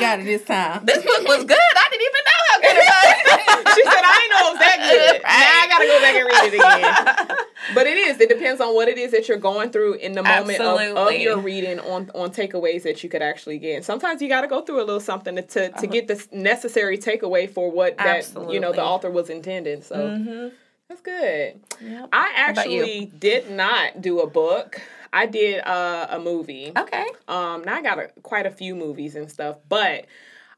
[0.00, 0.84] Got it this time.
[0.86, 1.58] This book was good.
[1.76, 3.74] I didn't even know how good it was.
[3.74, 5.22] she said, I ain't know it was that good.
[5.22, 7.36] Now I gotta go back and read it again.
[7.74, 8.20] But it is.
[8.20, 11.12] It depends on what it is that you're going through in the moment of, of
[11.12, 13.76] your reading on, on takeaways that you could actually get.
[13.76, 16.26] And sometimes you got to go through a little something to, to, to get the
[16.32, 19.82] necessary takeaway for what that, you know, the author was intending.
[19.82, 20.50] So
[20.88, 21.60] that's good.
[21.80, 22.08] Yep.
[22.12, 24.80] I actually did not do a book.
[25.12, 26.72] I did uh, a movie.
[26.76, 27.06] Okay.
[27.28, 30.06] Um, now I got a, quite a few movies and stuff, but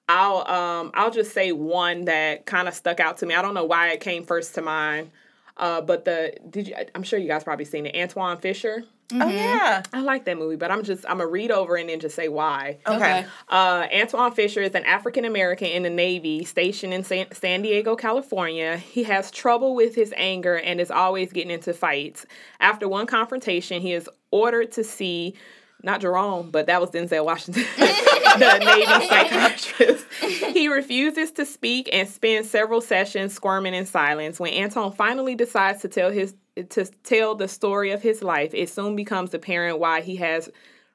[0.09, 3.35] I'll um I'll just say one that kind of stuck out to me.
[3.35, 5.11] I don't know why it came first to mind.
[5.57, 6.75] Uh, but the did you?
[6.95, 7.95] I'm sure you guys probably seen it.
[7.95, 8.85] Antwone Fisher.
[9.15, 9.83] Oh yeah.
[9.93, 12.29] I like that movie, but I'm just I'm gonna read over and then just say
[12.29, 12.79] why.
[12.87, 13.27] Okay.
[13.49, 17.95] Uh, Antwone Fisher is an African American in the Navy stationed in San, San Diego,
[17.97, 18.79] California.
[18.79, 22.25] He has trouble with his anger and is always getting into fights.
[22.61, 25.35] After one confrontation, he is ordered to see
[25.83, 30.07] not Jerome, but that was Denzel Washington, the Navy psychiatrist.
[30.53, 34.39] He refuses to speak and spends several sessions squirming in silence.
[34.39, 36.35] When Anton finally decides to tell his
[36.69, 40.51] to tell the story of his life, it soon becomes apparent why he has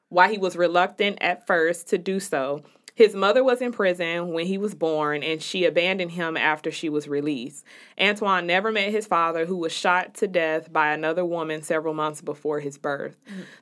[0.10, 2.64] why he was reluctant at first to do so.
[2.98, 6.90] His mother was in prison when he was born, and she abandoned him after she
[6.90, 7.64] was released.
[7.96, 12.22] Antwone never met his father, who was shot to death by another woman several months
[12.22, 13.16] before his birth.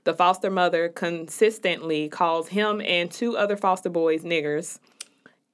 [0.06, 4.80] The foster mother consistently calls him and two other foster boys niggers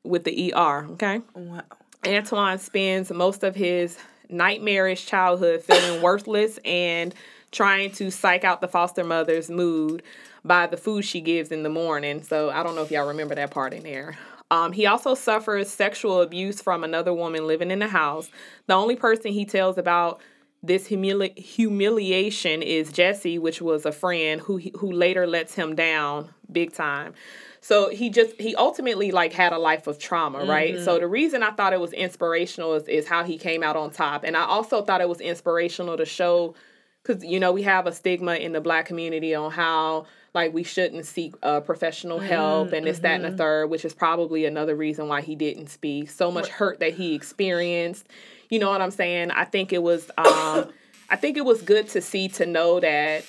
[0.04, 1.22] with the ER, okay?
[1.34, 1.64] Wow.
[2.04, 3.98] Antwone spends most of his
[4.30, 7.16] nightmarish childhood feeling worthless and
[7.52, 10.04] trying to psych out the foster mother's mood
[10.44, 12.24] by the food she gives in the morning.
[12.24, 14.18] So I don't know if y'all remember that part in there.
[14.50, 18.30] Um, he also suffers sexual abuse from another woman living in the house.
[18.68, 20.20] The only person he tells about
[20.62, 26.34] this humili- humiliation is Jesse, which was a friend who who later lets him down
[26.52, 27.14] big time.
[27.62, 30.80] So he just he ultimately like had a life of trauma, right?
[30.80, 33.92] So the reason I thought it was inspirational is, is how he came out on
[33.92, 34.24] top.
[34.24, 36.56] And I also thought it was inspirational to show
[37.04, 40.64] because you know we have a stigma in the black community on how like we
[40.64, 44.76] shouldn't seek uh, professional help and this that and the third which is probably another
[44.76, 46.10] reason why he didn't speak.
[46.10, 48.08] So much hurt that he experienced.
[48.50, 49.32] You know what i'm saying?
[49.32, 50.70] I think it was um
[51.10, 53.26] i think it was good to see to know that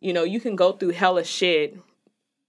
[0.00, 1.78] you know you can go through hella shit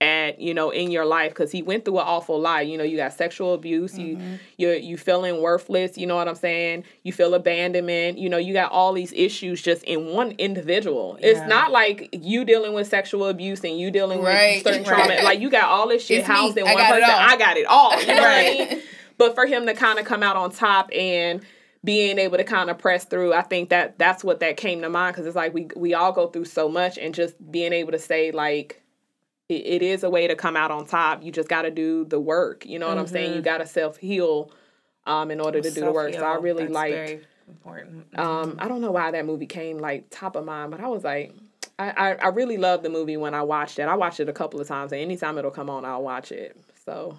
[0.03, 2.67] at you know in your life because he went through an awful lot.
[2.67, 4.35] You know you got sexual abuse you mm-hmm.
[4.57, 6.83] you're you feeling worthless you know what i'm saying?
[7.03, 11.17] You feel abandonment you know you got all these issues just in one individual.
[11.21, 15.07] It's not like you dealing with sexual abuse and you dealing Right, with certain right.
[15.07, 15.23] trauma.
[15.23, 16.35] Like you got all this shit It's me.
[16.35, 17.09] housed in I one person.
[17.09, 18.69] i got it all you know what i Right.
[18.71, 18.81] mean?
[19.17, 21.41] But for him to kind of come out on top and
[21.83, 24.89] being able to kind of press through i think that that's what that came to
[24.89, 27.91] mind because it's like we we all go through so much and just being able
[27.91, 28.81] to say like
[29.57, 31.23] it, is a way to come out on top.
[31.23, 32.65] You just got to do the work.
[32.65, 33.29] You know what I'm saying?
[33.29, 33.37] Mm-hmm.
[33.37, 34.51] You got to self heal
[35.05, 36.13] um, in order to do the work.
[36.13, 37.25] So I really like.
[37.47, 38.07] important.
[38.17, 41.03] Um, I don't know why that movie came like top of mind, but I was
[41.03, 41.33] like,
[41.79, 43.83] I, I, I really love the movie when I watched it.
[43.83, 46.57] I watched it a couple of times, and anytime it'll come on, I'll watch it.
[46.85, 47.17] So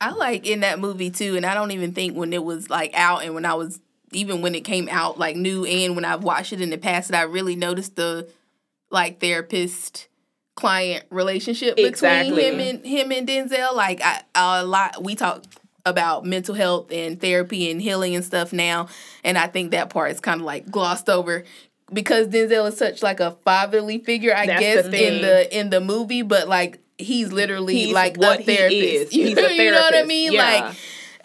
[0.00, 2.92] I like in that movie too, and I don't even think when it was like
[2.94, 3.80] out and when I was
[4.12, 7.10] even when it came out like new and when I've watched it in the past
[7.10, 8.28] that I really noticed the
[8.90, 10.07] like therapist
[10.58, 13.76] client relationship between him and him and Denzel.
[13.76, 15.44] Like I a lot we talk
[15.86, 18.88] about mental health and therapy and healing and stuff now,
[19.22, 21.44] and I think that part is kind of like glossed over
[21.92, 25.70] because Denzel is such like a fatherly figure, I That's guess the in the in
[25.70, 28.82] the movie, but like he's literally He's like what a he therapist.
[28.82, 29.14] is.
[29.14, 30.32] You, He's a you know what I mean?
[30.32, 30.42] Yeah.
[30.42, 30.76] Like,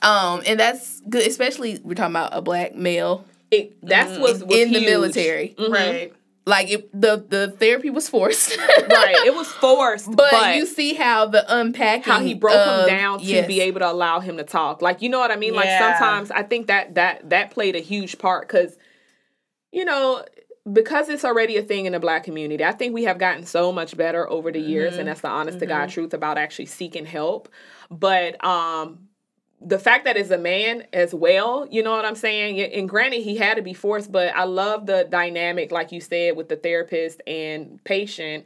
[0.03, 4.57] um, and that's good, especially we're talking about a black male it that's what's was
[4.57, 4.89] in the huge.
[4.89, 5.55] military.
[5.57, 6.13] Right.
[6.45, 9.15] Like it, the the therapy was forced, right?
[9.25, 12.87] It was forced, but, but, you see how the unpacking, how he broke of- him
[12.95, 13.47] down to yes.
[13.47, 14.81] be able to allow him to talk.
[14.81, 15.53] Like you know what I mean?
[15.53, 18.77] Like sometimes I think that that that played a huge part because
[19.71, 20.25] you know
[20.71, 22.63] because it's already a thing in the black community.
[22.63, 24.99] I think we have gotten so much better over the years, Mm-hmm.
[24.99, 27.47] and that's the honest to God truth about actually seeking help.
[27.89, 29.02] But um
[29.65, 32.59] the fact that it's a man as well, you know what I'm saying?
[32.59, 36.35] And granted, he had to be forced, but I love the dynamic, like you said,
[36.35, 38.45] with the therapist and patient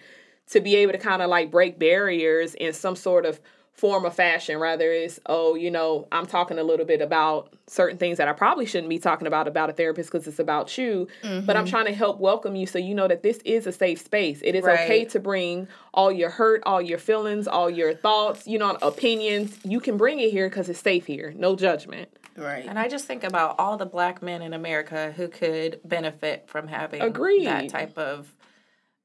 [0.52, 3.40] to be able to kind of like break barriers in some sort of
[3.78, 4.58] form of fashion.
[4.58, 8.34] Rather is oh, you know, I'm talking a little bit about certain things that I
[8.34, 11.66] probably shouldn't be talking about about a therapist because it's about you, but I'm mm-hmm.
[11.70, 14.42] trying to help welcome you so you know that this is a safe space.
[14.44, 18.58] It is okay to bring all your hurt, all your feelings, all your thoughts, you
[18.58, 19.58] know, opinions.
[19.64, 21.34] You can bring it here because it's safe here.
[21.36, 22.10] No judgment.
[22.36, 22.66] right.
[22.66, 26.68] And I just think about all the black men in America who could benefit from
[26.68, 27.46] having Agreed.
[27.46, 28.34] that type of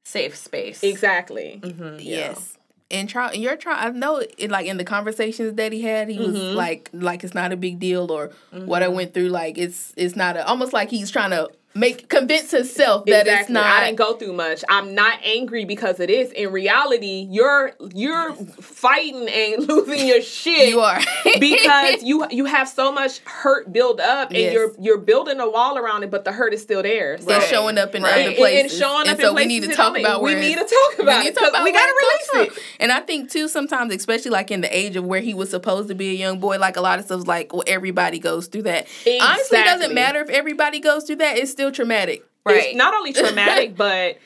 [0.03, 0.83] safe space.
[0.83, 1.59] Exactly.
[1.63, 1.97] Mm-hmm.
[1.99, 2.57] Yes.
[2.93, 3.79] And try and you're trying.
[3.85, 6.55] I know it like in the conversations that he had, he was Mm-hmm.
[6.55, 9.29] like, like it's not a big deal, or what I went through.
[9.29, 13.49] Like it's it's not a almost like he's trying to make convince himself that it's
[13.49, 13.65] not.
[13.65, 14.63] I didn't go through much.
[14.69, 16.31] I'm not angry because it is.
[16.31, 20.69] In reality, you're you're fighting and losing your shit.
[20.69, 20.99] You are
[21.39, 24.53] because you you have so much hurt build up and Yes.
[24.53, 27.17] you're you're building a wall around it, but the hurt is still there.
[27.19, 28.11] So It's showing up in Right.
[28.11, 30.57] other And- and places, showing up so in we need to talk about we need
[30.57, 31.93] to talk about we need to talk about we gotta
[32.35, 32.63] release it.
[32.79, 35.87] And I think too, sometimes, especially like in the age of where he was supposed
[35.89, 38.63] to be a young boy, like a lot of stuff's like, well, everybody goes through
[38.63, 38.87] that.
[39.21, 42.23] Honestly, it doesn't matter if everybody goes through that; it's still traumatic.
[42.45, 42.63] Right.
[42.65, 44.17] It's not only traumatic, but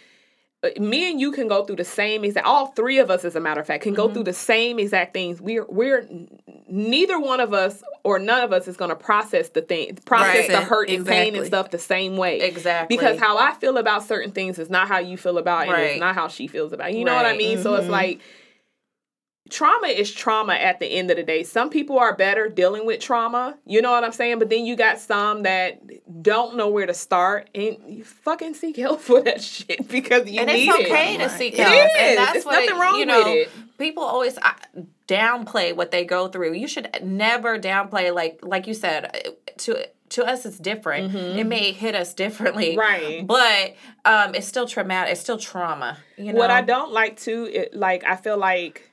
[0.63, 2.47] uh, me and you can go through the same exact.
[2.47, 4.07] All three of us, as a matter of fact, can Mm-hmm.
[4.07, 5.39] go through the same exact things.
[5.39, 6.07] We're we're
[6.67, 10.49] neither one of us or none of us is going to process the thing, process
[10.49, 10.51] Right.
[10.51, 12.39] the hurt and pain and stuff the same way.
[12.39, 12.95] Exactly.
[12.97, 15.69] Because how I feel about certain things is not how you feel about it.
[15.69, 15.83] and Right.
[15.91, 16.95] It's not how she feels about it.
[16.95, 17.37] You know what I Right.
[17.37, 17.57] mean?
[17.61, 18.19] So it's like
[19.49, 21.43] trauma is trauma at the end of the day.
[21.43, 24.39] Some people are better dealing with trauma, you know what I'm saying?
[24.39, 25.81] But then you got some that
[26.21, 30.41] don't know where to start and you fucking seek help for that shit because you
[30.41, 31.17] and need it's okay it.
[31.19, 31.73] to seek help.
[31.73, 31.91] is.
[31.97, 33.77] And that's There's what nothing wrong you know, with it.
[33.77, 34.53] People always uh,
[35.07, 36.53] downplay what they go through.
[36.53, 41.13] You should never downplay like like you said uh, to to us it's different.
[41.13, 42.75] It may hit us differently.
[42.75, 42.79] Mm-hmm.
[42.79, 43.27] Right.
[43.27, 45.11] But um it's still traumatic.
[45.11, 45.97] It's still trauma.
[46.17, 46.39] You know?
[46.39, 48.86] What I don't like too, it, like I feel like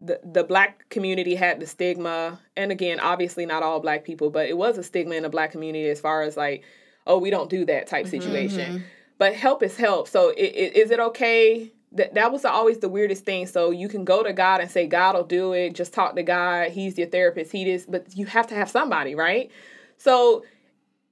[0.00, 4.48] the the black community had the stigma, and again, obviously not all black people, but
[4.48, 6.64] it was a stigma in the black community as far as like,
[7.06, 8.84] oh, we don't do that type situation.
[9.18, 10.08] But help is help.
[10.08, 13.46] So i- i- is it okay that that was always the weirdest thing.
[13.46, 15.74] So you can go to God and say, God will do it.
[15.74, 16.70] Just talk to God.
[16.70, 17.50] He's your therapist.
[17.52, 19.50] He is, but you have to have somebody, right?
[19.98, 20.44] So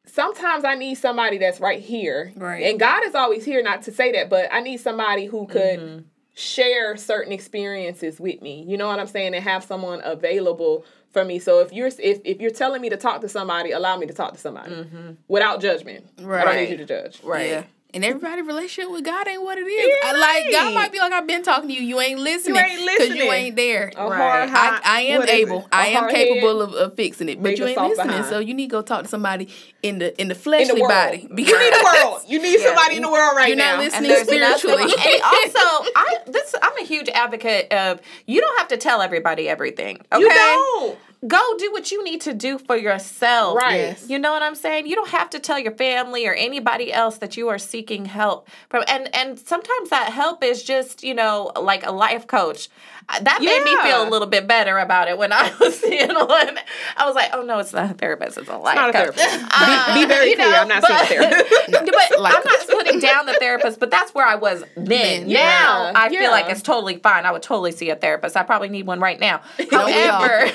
[0.07, 2.33] sometimes I need somebody that's right here.
[2.37, 2.64] Right.
[2.64, 5.79] And God is always here, not to say that, but I need somebody who could
[5.81, 5.98] Mm-hmm.
[6.38, 8.64] Share certain experiences with me.
[8.66, 9.35] You know what I'm saying?
[9.35, 11.40] And have someone available for me.
[11.40, 14.14] So if you're if, if you're telling me to talk to somebody, allow me to
[14.14, 15.12] talk to somebody mm-hmm.
[15.27, 16.07] without judgment.
[16.20, 16.42] Right.
[16.42, 17.20] I don't need you to judge.
[17.24, 17.48] Right.
[17.48, 17.64] Yeah.
[17.94, 19.98] And everybody's relationship with God ain't what it is.
[20.05, 21.81] I like God might be like I've been talking to you.
[21.81, 22.57] You ain't listening.
[22.57, 23.09] You ain't listening.
[23.12, 23.90] Because you ain't there.
[23.96, 24.46] A Right.
[24.48, 25.66] hard I, I am able.
[25.72, 28.07] I am capable of, of fixing it, but you ain't listening.
[28.09, 28.27] behind.
[28.27, 29.48] So you need to go talk to somebody
[29.83, 30.90] in the in the in the fleshly world.
[30.90, 31.29] body.
[31.31, 32.20] You need the world.
[32.29, 33.64] You need somebody in the world right now.
[33.64, 34.83] You're not listening And spiritually.
[34.83, 39.48] and also, I this I'm a huge advocate of you don't have to tell everybody
[39.48, 39.96] everything.
[40.12, 40.98] Okay, You don't.
[41.26, 43.57] Go do what you need to do for yourself.
[43.57, 43.76] Right.
[43.76, 44.09] Yes.
[44.09, 44.87] You know what I'm saying?
[44.87, 48.48] You don't have to tell your family or anybody else that you are seeking help
[48.68, 48.85] from.
[48.87, 52.68] And and sometimes that help is just you know like a life coach.
[53.23, 56.59] That made me feel a little bit better about it when I was seeing one.
[56.97, 59.25] I was like, oh no, it's not a therapist, it's a life not a therapist.
[59.51, 60.51] Uh, Be, be very clear.
[60.51, 61.55] know, I'm not but- saying therapist.
[61.71, 65.27] but I'm not putting down the therapist, but that's where I was then.
[65.27, 65.33] Now
[65.88, 66.31] yeah, I feel yeah.
[66.31, 67.25] like it's totally fine.
[67.25, 68.37] I would totally see a therapist.
[68.37, 69.40] I probably need one right now.
[69.71, 70.51] However,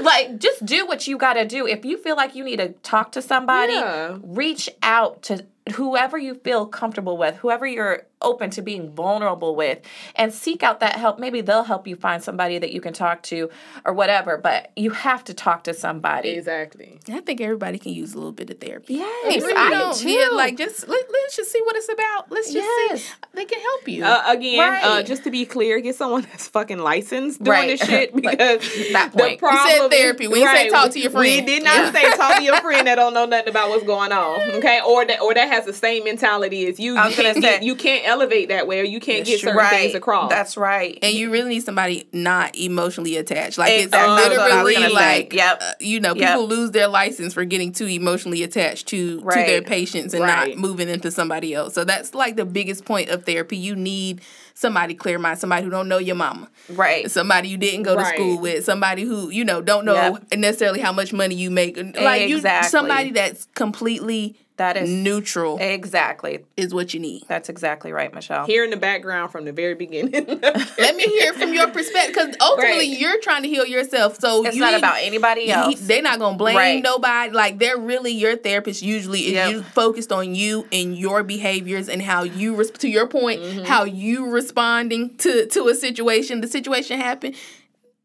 [0.00, 1.66] like just do what you got to do.
[1.66, 4.18] If you feel like you need to talk to somebody, Yeah.
[4.22, 9.80] reach out to whoever you feel comfortable with, whoever you're open to being vulnerable with,
[10.16, 11.18] and seek out that help.
[11.18, 13.50] Maybe they'll help you find somebody that you can talk to
[13.84, 16.30] or whatever, but you have to talk to somebody.
[16.30, 16.98] exactly.
[17.12, 18.94] I think everybody can use a little bit of therapy.
[18.94, 20.10] Yes, Even I you do don't, too.
[20.10, 22.30] yeah, like just let, let's just see what it's about.
[22.30, 23.02] Let's just Yes.
[23.02, 23.14] see.
[23.34, 24.04] They can help you.
[24.04, 27.78] Uh, again, uh, just to be clear, get someone that's fucking licensed doing Right.
[27.78, 29.30] this shit Like, because that the point.
[29.32, 30.28] We problem said therapy.
[30.28, 31.24] We didn't say talk to your friend.
[31.24, 34.12] We did not say talk to your friend that don't know nothing about what's going
[34.12, 34.40] on.
[34.54, 36.96] Okay, or that or that has the same mentality as you.
[36.96, 39.66] I You was gonna say- you can't elevate that way, or you can't get certain
[39.68, 40.30] things across.
[40.30, 40.98] That's right.
[41.02, 43.58] and you really need somebody not emotionally attached.
[43.58, 44.94] Like it's That's what I was literally gonna say.
[44.94, 45.58] like, Yep.
[45.62, 46.28] uh, you know, Yep.
[46.28, 50.50] people lose their license for getting too emotionally attached to to their patients and Right.
[50.50, 51.74] not moving them to somebody else.
[51.74, 53.56] So that's like the biggest point of therapy.
[53.56, 54.20] You need
[54.54, 57.10] somebody clear mind, somebody who don't know your mama, right.
[57.10, 58.14] somebody you didn't go to Right.
[58.14, 60.38] school with, somebody who you know don't know Yep.
[60.38, 61.76] necessarily how much money you make.
[61.76, 62.68] Like you, Exactly.
[62.70, 66.44] somebody that's completely That is neutral exactly.
[66.56, 67.24] is what you need.
[67.26, 68.46] That's exactly right, Michelle.
[68.46, 70.12] Here in the background from the very beginning.
[70.42, 72.98] Let me hear from your perspective, because ultimately Right.
[73.00, 74.20] you're trying to heal yourself.
[74.20, 75.80] So it's you not need- about anybody he- else.
[75.80, 76.80] they're not gonna blame Right.
[76.80, 77.32] nobody.
[77.32, 78.80] Like they're really your therapist.
[78.80, 79.50] Usually, is Yep.
[79.50, 82.54] you focused on you and your behaviors and how you.
[82.54, 83.64] Res- to your point, Mm-hmm.
[83.64, 86.42] how you responding to to a situation.
[86.42, 87.34] The situation happened.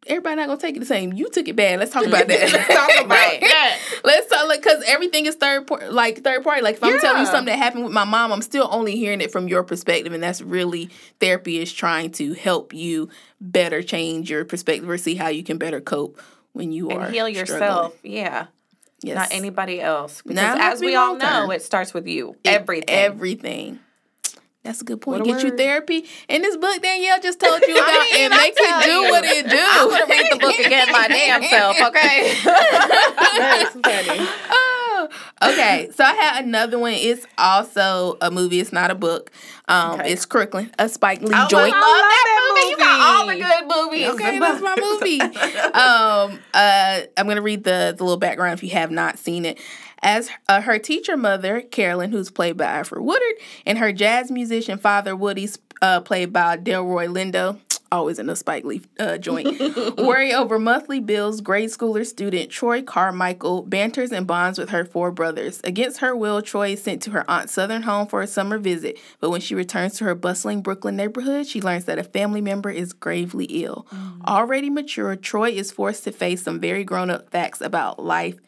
[0.09, 1.13] Everybody not gonna take it the same.
[1.13, 1.79] You took it bad.
[1.79, 2.51] Let's talk about that.
[2.51, 3.39] Let's talk about Right.
[3.41, 3.79] that.
[4.03, 6.61] Let's talk like because everything is third par- like third party.
[6.61, 9.21] Like if I'm telling you something that happened with my mom, I'm still only hearing
[9.21, 14.29] it from your perspective, and that's really therapy is trying to help you better change
[14.29, 16.19] your perspective or see how you can better cope
[16.53, 17.95] when you are heal yourself.
[18.03, 18.47] Yeah.
[19.01, 19.15] Yes.
[19.15, 20.21] Not anybody else.
[20.21, 22.35] Because Not as we all know, it starts with you.
[22.43, 22.89] It- Everything.
[22.89, 23.79] Everything.
[24.63, 25.21] That's a good point.
[25.25, 26.05] What a Get you therapy.
[26.27, 29.01] And this book Danielle just told you about mean, and I makes it do you.
[29.09, 29.57] what it do.
[29.57, 32.35] I'm gonna read the book again my damn self, okay?
[32.43, 34.27] That's funny.
[34.51, 35.07] Oh,
[35.43, 36.91] okay, so I had another one.
[36.93, 38.59] It's also a movie.
[38.59, 39.31] It's not a book.
[39.69, 40.11] Um, Okay.
[40.11, 41.73] It's Crooklyn, a Spike Lee Oh, joint.
[41.73, 42.69] I love that movie.
[42.69, 44.07] You got all the good movies.
[44.15, 45.21] Okay, that's my movie.
[45.73, 49.59] um, uh, I'm gonna read the the little background if you have not seen it.
[50.01, 53.35] As uh, her teacher mother, Carolyn, who's played by Alfre Woodard,
[53.65, 57.59] and her jazz musician father, Woody's uh, played by Delroy Lindo,
[57.91, 59.59] always in a Spike Lee uh, joint,
[59.97, 61.41] worry over monthly bills.
[61.41, 65.59] Grade schooler student Troy Carmichael banters and bonds with her four brothers.
[65.63, 68.99] Against her will, Troy is sent to her aunt's southern home for a summer visit.
[69.19, 72.69] But when she returns to her bustling Brooklyn neighborhood, she learns that a family member
[72.69, 73.87] is gravely ill.
[74.25, 78.39] Already mature, Troy is forced to face some very grown up facts about life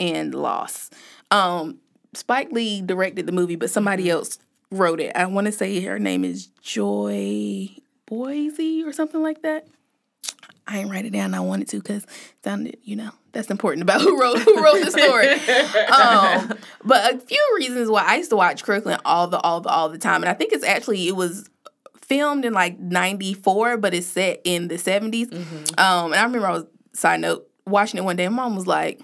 [0.00, 0.90] and loss.
[1.30, 1.78] Um,
[2.14, 4.38] Spike Lee directed the movie, but somebody else
[4.70, 5.12] wrote it.
[5.14, 7.70] I want to say her name is Joy
[8.06, 9.66] Boise or something like that.
[10.66, 11.34] I didn't write it down.
[11.34, 12.06] I wanted to because
[12.44, 15.28] sounded, you know, that's important about who wrote who wrote the story.
[15.92, 19.68] um, but a few reasons why I used to watch Crooklyn all the all the
[19.68, 21.48] all the time, and I think it's actually it was
[21.96, 25.32] filmed in like '94, but it's set in the '70s.
[25.78, 28.26] Um, and I remember I was side note watching it one day.
[28.26, 29.00] and Mom was like,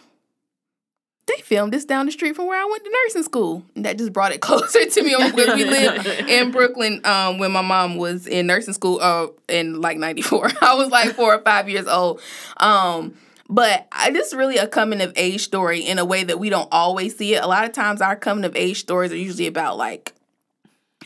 [1.26, 3.98] "They filmed this down the street from where I went to nursing school." And that
[3.98, 7.96] just brought it closer to me because we lived in Brooklyn um, when my mom
[7.96, 10.50] was in nursing school uh, in like '94.
[10.62, 12.20] I was like four or five years old.
[12.56, 13.14] Um,
[13.48, 16.50] but I, this is really a coming of age story in a way that we
[16.50, 17.42] don't always see it.
[17.42, 20.14] A lot of times, our coming of age stories are usually about like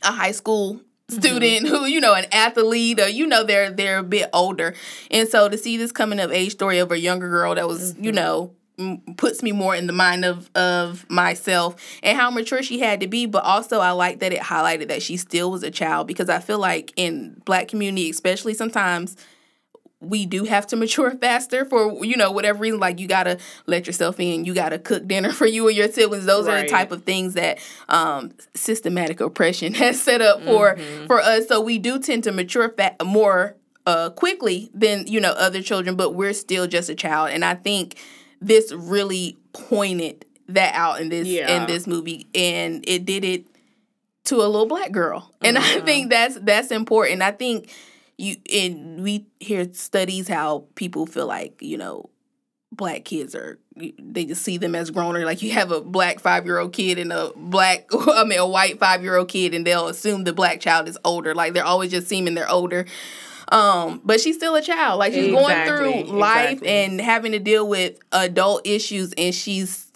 [0.03, 0.81] a high school
[1.11, 4.75] student who you know an athlete or you know they're they're a bit older
[5.11, 7.97] and so to see this coming of age story of a younger girl that was
[7.99, 8.53] you know
[9.17, 13.07] puts me more in the mind of of myself and how mature she had to
[13.07, 16.29] be but also i like that it highlighted that she still was a child because
[16.29, 19.17] i feel like in black community especially sometimes
[20.01, 23.87] we do have to mature faster for you know whatever reason like you gotta let
[23.87, 26.25] yourself in you gotta cook dinner for you and your siblings.
[26.25, 27.59] Those are the type of things that
[27.89, 30.77] um systematic oppression has set up for
[31.07, 31.49] for us.
[31.49, 33.57] So we do tend to mature fa- more
[33.87, 37.31] uh quickly than you know other children but we're still just a child.
[37.31, 37.97] And i think
[38.41, 41.57] this really pointed that out in this Yeah.
[41.63, 43.47] in this movie and it did it
[44.25, 45.33] to a little black girl.
[45.43, 45.85] And i Mm-hmm.
[45.87, 47.23] think that's that's important.
[47.23, 47.71] I think
[48.19, 52.11] you and we hear studies how people feel like you know
[52.73, 53.59] black kids are
[53.99, 56.73] they just see them as grown or like you have a black five year old
[56.73, 60.23] kid and a black i mean a white five year old kid and they'll assume
[60.25, 61.35] the black child is older.
[61.35, 62.87] Like they're always just seeming they're older
[63.51, 66.69] um but she's still a child like she's going through life exactly.
[66.69, 69.87] and having to deal with adult issues and she's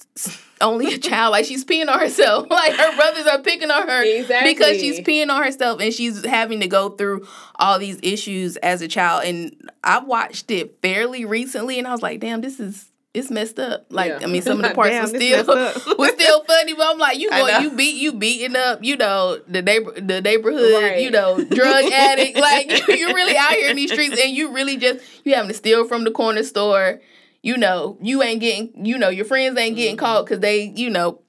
[0.61, 4.03] only a child like she's peeing on herself like her brothers are picking on her
[4.03, 4.55] Exactly.
[4.55, 7.27] because she's peeing on herself and she's having to go through
[7.57, 12.03] all these issues as a child and i watched it fairly recently and i was
[12.03, 14.19] like damn this is it's messed up like Yeah.
[14.23, 15.47] i mean some of the parts Damn, were still
[15.99, 19.39] was still funny but i'm like you going you beat you beating up you know
[19.49, 21.01] the neighbor the neighborhood Right.
[21.01, 24.53] you know drug addict like you, you're really out here in these streets and you
[24.53, 27.01] really just you having to steal from the corner store
[27.43, 30.05] you know you ain't getting you know your friends ain't getting Mm-hmm.
[30.05, 31.21] caught because they you know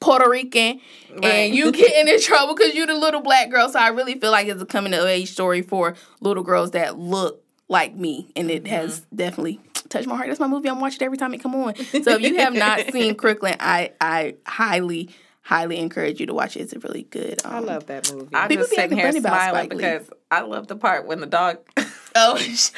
[0.00, 0.80] Puerto Rican,
[1.12, 1.24] Right.
[1.24, 3.68] and you getting in trouble because you the little black girl.
[3.68, 6.98] So I really feel like it's a coming of age story for little girls that
[6.98, 9.60] look like me, and it has definitely
[9.92, 10.28] touched my heart.
[10.28, 10.68] That's my movie.
[10.68, 11.76] I'm watching it every time it come on.
[11.76, 15.10] So if you have not seen Crooklyn, I I highly
[15.42, 16.60] highly encourage you to watch it.
[16.60, 17.44] It's a really good.
[17.44, 18.28] Um, I love that movie.
[18.34, 19.76] I'm People just be sitting here funny about smiling Spike Lee.
[19.76, 21.58] because I love the part when the dog
[22.14, 22.70] Oh, gets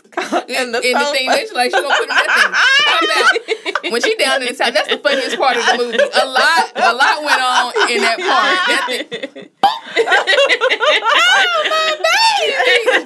[0.10, 1.12] caught in the, in the sofa.
[1.12, 3.38] thing, they like she gonna put him in that
[3.82, 3.92] thing.
[3.92, 5.98] When she down in the south, that's the funniest part of the movie.
[5.98, 9.46] A lot, a lot went on in that part.
[9.90, 10.56] That thing,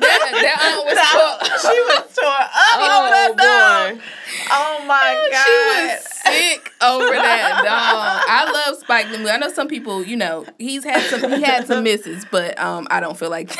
[0.01, 3.99] that, that aunt was tore- she was tore up over that dog.
[4.57, 5.41] Oh my god.
[5.45, 8.25] She was sick over that dog.
[8.29, 9.29] I love Spike Lee.
[9.29, 12.87] I know some people, you know, he's had some he had some misses, but um,
[12.91, 13.51] I don't feel like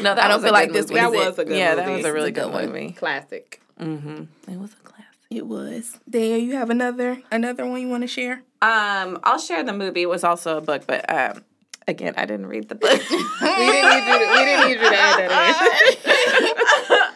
[0.00, 1.00] No, that I don't feel like this movie.
[1.00, 1.86] one That is was a good yeah, movie.
[1.86, 2.66] that was a really It's a good good one.
[2.72, 2.92] movie.
[2.92, 3.60] Classic.
[3.80, 4.22] Mm-hmm.
[4.52, 5.04] It was a classic.
[5.30, 5.98] It was.
[6.08, 8.42] Daniel, you have another another one you want to share?
[8.62, 10.02] Um, I'll share the movie.
[10.02, 11.42] It was also a book, but um,
[11.88, 13.02] again, I didn't read the book.
[13.10, 14.18] We didn't need you.
[14.18, 17.13] To, we didn't need you to add that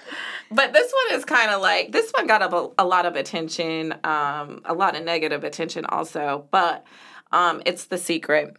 [0.51, 3.93] But this one is kind of like this one got a, a lot of attention,
[4.05, 6.47] um, a lot of negative attention also.
[6.51, 6.85] But
[7.33, 8.57] um, it's The Secret.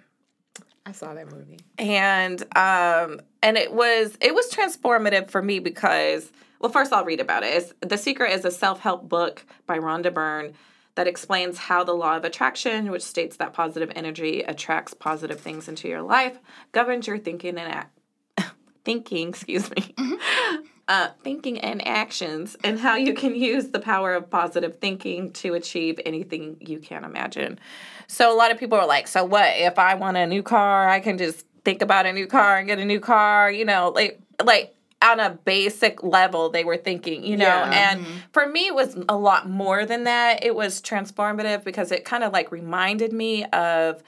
[0.85, 1.59] I saw that movie.
[1.77, 7.19] and um, and it was it was transformative for me because well, first I'll read
[7.19, 7.53] about it.
[7.53, 10.53] It's, the Secret is a self help book by Rhonda Byrne
[10.95, 15.69] that explains how the law of attraction, which states that positive energy attracts positive things
[15.69, 16.37] into your life,
[16.71, 17.97] governs your thinking and act.
[18.83, 19.95] thinking, excuse me,
[20.89, 25.53] uh, thinking and actions, and how you can use the power of positive thinking to
[25.53, 27.59] achieve anything you can imagine.
[28.07, 29.53] So a lot of people are like, "So what?
[29.55, 32.67] If I want a new car, I can just think about a new car and
[32.67, 37.23] get a new car." You know, like like on a basic level, they were thinking,
[37.23, 37.91] you know, Yeah.
[37.93, 40.43] and for me, it was a lot more than that.
[40.43, 44.03] It was transformative because it kind of like reminded me of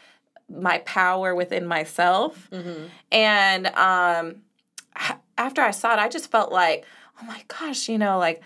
[0.49, 2.49] my power within myself.
[3.11, 4.41] And um,
[5.41, 6.85] after I saw it, I just felt like,
[7.19, 8.41] oh my gosh, you know, like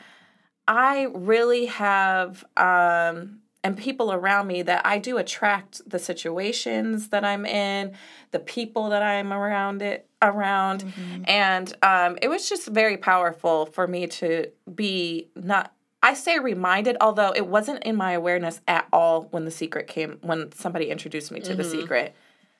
[0.67, 7.25] I really have, um, and people around me that I do attract the situations that
[7.25, 7.93] I'm in,
[8.31, 10.85] the people that I'm around it around,
[11.25, 15.73] and um, it was just very powerful for me to be not.
[16.03, 20.19] I say reminded, although it wasn't in my awareness at all when the secret came,
[20.21, 22.13] when somebody introduced me to the secret.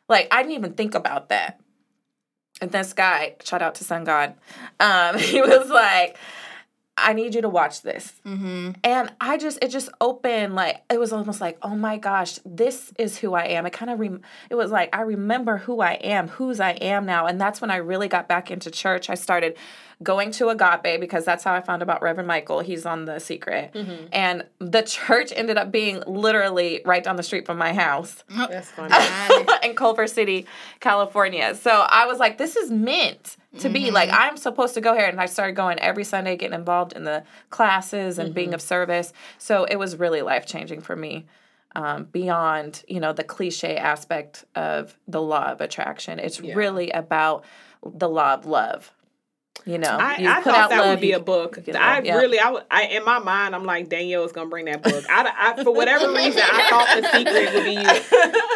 [0.10, 1.60] Like, I didn't even think about that.
[2.62, 4.36] And this guy, shout out to Sun God,
[4.80, 6.18] um, he was like,
[6.98, 8.14] I need you to watch this.
[8.26, 8.72] Mm-hmm.
[8.84, 12.94] And I just, it just opened, like, it was almost like, oh my gosh, this
[12.98, 13.66] is who I am.
[13.66, 17.06] It kind of, rem- it was like, I remember who I am, whose I am
[17.06, 17.26] now.
[17.26, 19.10] And that's when I really got back into church.
[19.10, 19.58] I started
[20.04, 22.60] going to Agape because that's how I found about Reverend Michael.
[22.60, 23.74] He's on The Secret.
[23.74, 24.08] Mm-hmm.
[24.12, 28.48] And the church ended up being literally right down the street from my house oh.
[28.50, 28.94] That's funny.
[29.64, 30.46] in Culver City,
[30.80, 31.56] California.
[31.56, 33.90] So I was like, this is meant to be.
[33.92, 34.22] Like, mm-hmm.
[34.22, 35.06] I'm supposed to go here.
[35.06, 38.56] And I started going every Sunday, getting involved in the classes and being mm-hmm.
[38.56, 39.14] of service.
[39.38, 41.26] So it was really life changing for me.
[41.78, 46.20] um, beyond you know the cliche aspect of the law of attraction.
[46.20, 46.56] It's Yeah.
[46.56, 47.44] really about
[47.86, 48.94] the law of love.
[49.68, 51.58] You know, I, you I put thought out that love, would be you a book.
[51.74, 52.16] I love, yeah.
[52.18, 55.04] really, I, I in my mind, I'm like Danielle's gonna bring that book.
[55.10, 57.82] I, I for whatever reason, I thought the secret would be you.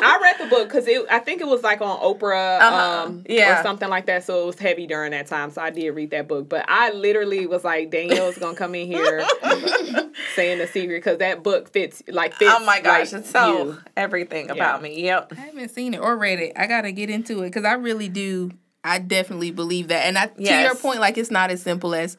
[0.04, 3.04] I read the book because it, I think it was like on Oprah, Uh-huh.
[3.08, 3.60] um, Yeah.
[3.60, 4.24] or something like that.
[4.24, 5.50] So it was heavy during that time.
[5.50, 8.86] So I did read that book, but I literally was like, Danielle's gonna come in
[8.86, 9.26] here
[10.36, 12.52] saying the secret because that book fits like fits.
[12.56, 13.78] Oh my gosh, like it's so you.
[13.98, 15.02] everything about me.
[15.06, 15.34] Yep.
[15.36, 16.54] I haven't seen it or read it.
[16.56, 18.52] I gotta get into it because I really do.
[18.84, 20.06] I definitely believe that.
[20.06, 22.18] And I, to your point, like it's not as simple as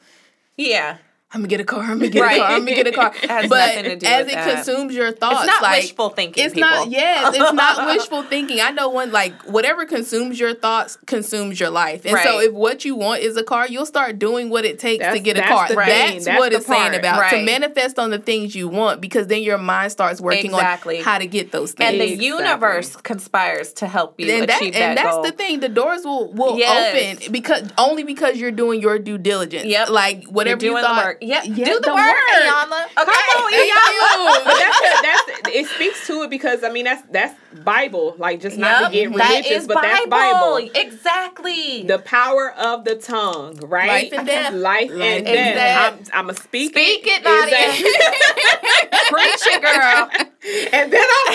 [0.57, 0.97] Yeah.
[1.33, 1.81] I'm gonna get a car.
[1.83, 2.37] I'm gonna get Right.
[2.37, 2.51] a car.
[2.51, 3.13] I'm gonna get a car.
[3.29, 4.55] has but nothing to do as with it that.
[4.65, 6.43] consumes your thoughts, It's not like, wishful thinking.
[6.43, 6.69] It's people.
[6.69, 6.89] not.
[6.89, 8.59] Yes, it's not wishful thinking.
[8.59, 12.05] I know one like whatever consumes your thoughts consumes your life.
[12.05, 15.05] And so if what you want is a car, you'll start doing what it takes
[15.05, 15.67] to get a that's car.
[15.69, 16.25] the That's.
[16.25, 16.95] That's what the it's saying part.
[16.95, 20.97] about to manifest on the things you want because then your mind starts working Exactly.
[20.99, 21.91] on how to get those things.
[21.91, 22.25] And the Exactly.
[22.27, 25.23] universe conspires to help you and that, achieve and that that's goal.
[25.23, 25.59] the thing.
[25.61, 27.17] The doors will will Yes.
[27.17, 29.65] open because only because you're doing your due diligence.
[29.65, 29.89] Yep.
[29.89, 31.20] Like whatever You're whatever doing you thought.
[31.23, 31.43] Yep.
[31.45, 32.89] Yeah, Do the, the work, work.
[32.97, 33.19] Okay.
[33.33, 34.43] Come on, Iyanla.
[34.43, 38.39] But that's, a, that's it speaks to it because I mean that's that's Bible like
[38.41, 41.83] just not to get religious but that's Bible Exactly.
[41.83, 44.53] the power of the tongue right Life and death.
[44.53, 46.09] life and and death.
[46.13, 47.69] I'm, I'm a speak Speak it, Nadia.
[47.69, 47.91] Exactly.
[49.11, 50.09] Preach it, girl.
[50.73, 51.33] and then I'm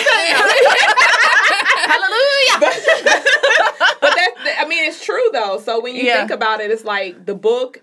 [1.89, 2.59] Hallelujah.
[4.01, 6.19] but that's I mean it's true though so when you Yeah.
[6.19, 7.81] think about it it's like the book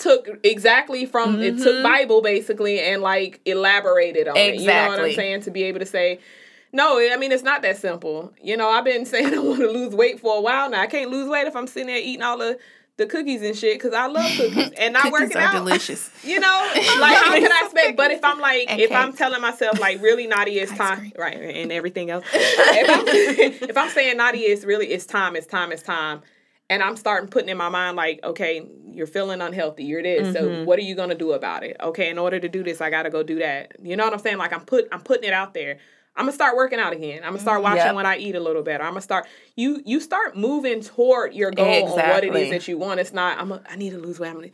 [0.00, 4.56] took exactly from it took Bible basically and like elaborated on it.
[4.60, 5.14] You know what I'm Mm-hmm.
[5.16, 5.40] Saying?
[5.42, 6.20] To be able to say,
[6.72, 8.32] no, I mean it's not that simple.
[8.42, 10.80] You know, I've been saying I want to lose weight for a while now.
[10.80, 12.58] I can't lose weight if I'm sitting there eating all the
[12.98, 15.52] the cookies and shit because I love cookies and not Cookies working are out.
[15.52, 16.10] delicious.
[16.24, 17.96] You know, like how can I expect?
[17.96, 21.12] But if I'm like, And if I'm telling myself like really naughty, it's time, cream.
[21.16, 22.24] right, and everything else.
[22.34, 26.22] if, I'm, if I'm saying naughty, it's really it's time, it's time, it's time,
[26.70, 30.42] and I'm starting putting in my mind like, okay, you're feeling unhealthy, you're this, so
[30.42, 30.64] mm-hmm.
[30.64, 31.76] what are you gonna do about it?
[31.80, 33.72] Okay, in order to do this, I gotta go do that.
[33.82, 34.38] You know what I'm saying?
[34.38, 35.78] Like I'm put, I'm putting it out there.
[36.18, 37.18] I'm gonna start working out again.
[37.18, 37.64] I'm gonna start mm-hmm.
[37.64, 37.94] watching Yep.
[37.94, 38.82] what I eat a little better.
[38.82, 42.66] I'm gonna start you you start moving toward your goal on what it is that
[42.66, 42.98] you want.
[42.98, 44.30] It's not I'm a, I need to lose weight.
[44.30, 44.48] I'm gonna,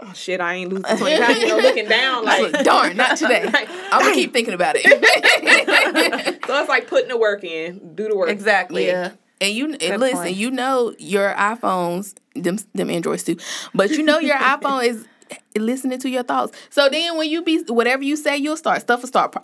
[0.00, 1.38] oh shit, I ain't losing 20 pounds.
[1.38, 3.44] You know, looking down like Like, darn, not today.
[3.44, 3.68] Right.
[3.92, 4.84] I'm gonna keep thinking about it.
[6.46, 8.30] so it's like putting the work in, do the work.
[8.30, 8.86] Exactly.
[8.86, 9.12] yeah.
[9.40, 10.36] And you and listen, point.
[10.36, 13.36] you know your iPhones, them them Androids too,
[13.74, 15.06] but you know your iPhone is
[15.56, 16.56] listening to your thoughts.
[16.70, 19.34] So then when you be whatever you say, you'll start stuff will start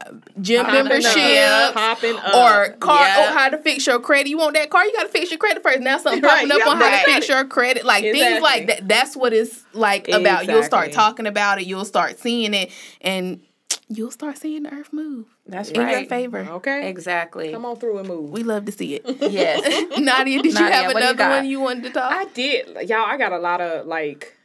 [0.41, 0.84] gym Popping up.
[0.84, 2.34] memberships Popping up.
[2.34, 2.99] or car.
[3.01, 3.30] Oh, yep.
[3.30, 4.28] Oh, how to fix your credit?
[4.28, 4.84] You want that car?
[4.84, 5.80] You got to fix your credit first.
[5.80, 8.66] Now something Right, popping up on got how to fix your credit, like things like
[8.68, 8.86] that.
[8.88, 10.47] That's what it's like about.
[10.47, 11.66] You'll start talking about it.
[11.66, 12.70] You'll start seeing it,
[13.01, 13.41] and
[13.88, 16.38] you'll start seeing the earth move That's in your favor.
[16.38, 16.88] Okay.
[16.88, 17.53] Exactly.
[17.53, 18.30] Come on through and move.
[18.30, 19.05] We love to see it.
[19.30, 19.61] Yes.
[19.98, 22.12] Nadia, did you have what do you another one you wanted to talk?
[22.12, 22.88] I did.
[22.88, 24.36] Y'all, I got a lot of like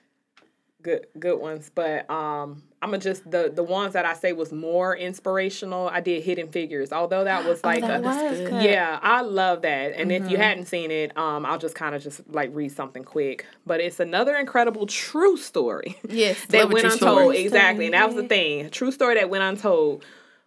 [0.81, 4.51] good good ones, but um I'm gonna just the the ones that I say was
[4.51, 5.89] more inspirational.
[5.89, 8.61] I did Hidden Figures, although that was like that a- was good.
[8.63, 9.93] yeah, I love that.
[9.95, 10.31] And if Mm-hmm.
[10.31, 13.45] you hadn't seen it, um, I'll just kind of just like read something quick.
[13.65, 15.97] But it's another incredible true story.
[16.07, 16.99] yes, that went untold.
[16.99, 17.37] story.
[17.39, 17.85] Exactly.
[17.85, 18.69] And that was the thing.
[18.69, 20.05] True story that went untold.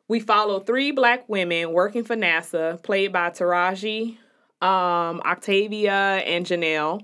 [0.09, 4.17] We follow three black women working for NASA, played by Taraji,
[4.63, 7.03] um, Octavia, and Janelle,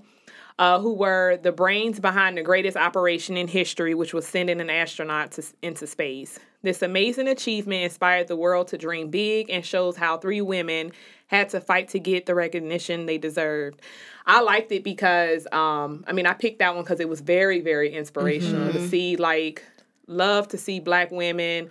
[0.57, 4.71] uh, who were the brains behind the greatest operation in history, which was sending an
[4.71, 6.39] astronaut to, into space.
[6.63, 10.91] This amazing achievement inspired the world to dream big and shows how three women
[11.27, 13.81] had to fight to get the recognition they deserved.
[14.25, 17.59] I liked it because, um, I mean, I picked that one because it was very,
[17.59, 19.63] very inspirational to see, like,
[20.07, 21.69] love to see black women,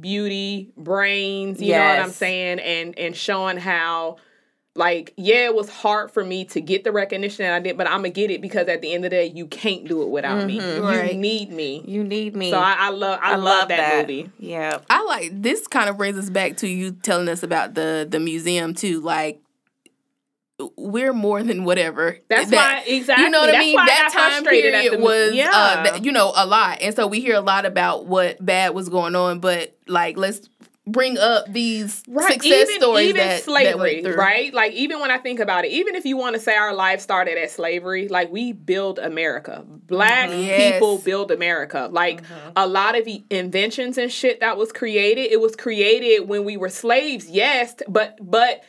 [0.00, 2.60] beauty, brains, you know what I'm saying?
[2.60, 4.16] And and showing how
[4.76, 7.88] like, yeah, it was hard for me to get the recognition that I did, but
[7.88, 10.10] I'm gonna get it because at the end of the day, you can't do it
[10.10, 10.60] without me.
[10.60, 11.12] Right.
[11.12, 11.82] You need me.
[11.86, 12.50] You need me.
[12.50, 14.30] So I, I love I, love, that, movie.
[14.38, 14.78] Yeah.
[14.88, 15.66] I like this.
[15.66, 19.00] Kind of brings us back to you telling us about the the museum too.
[19.00, 19.42] Like
[20.76, 22.18] we're more than whatever.
[22.28, 23.24] That's That- why exactly.
[23.24, 23.74] You know what I mean?
[23.74, 25.50] why I That time period the was, yeah.
[25.52, 28.74] uh, th- you know, a lot, and so we hear a lot about what bad
[28.74, 29.40] was going on.
[29.40, 30.48] But like, let's
[30.86, 34.52] bring up these success even, stories even that, that slavery, went right?
[34.52, 37.00] Like even when I think about it, even if you want to say our life
[37.00, 39.64] started at slavery, like we build America.
[39.66, 40.56] Black Yes.
[40.72, 41.88] people build America.
[41.90, 42.22] Like
[42.56, 46.56] a lot of the inventions and shit that was created, it was created when we
[46.56, 48.62] were slaves, yes, but but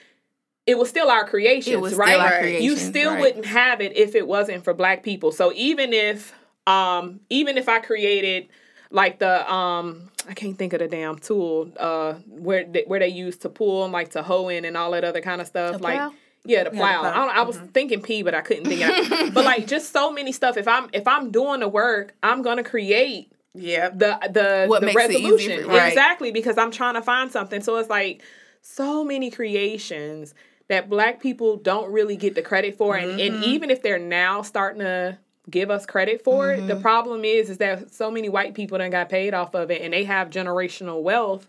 [0.68, 2.20] it was still our creations, still right?
[2.20, 3.20] our you still right.
[3.20, 5.32] wouldn't have it if it wasn't for black people.
[5.32, 6.34] So even if
[6.68, 8.50] um even if I created
[8.92, 13.08] like the um I can't think of the damn tool uh where they, where they
[13.10, 15.82] use to pull and like to hoe in and all that other kind of stuff
[15.82, 16.14] like plow?
[16.46, 17.12] yeah the plow, plow.
[17.12, 19.92] I, don't, I was thinking P but I couldn't think of it but like just
[19.92, 23.90] so many stuff if I'm if I'm doing the work I'm gonna create Yeah.
[23.90, 25.88] the the What the makes it easy resolution for- right.
[25.90, 27.62] exactly because I'm trying to find something.
[27.62, 28.22] So it's like
[28.62, 30.34] so many creations
[30.68, 33.36] that Black people don't really get the credit for, and, Mm-hmm.
[33.36, 35.18] and even if they're now starting to
[35.50, 36.82] give us credit for it, the Mm-hmm.
[36.82, 39.94] problem is is that so many white people done got paid off of it, and
[39.94, 41.48] they have generational wealth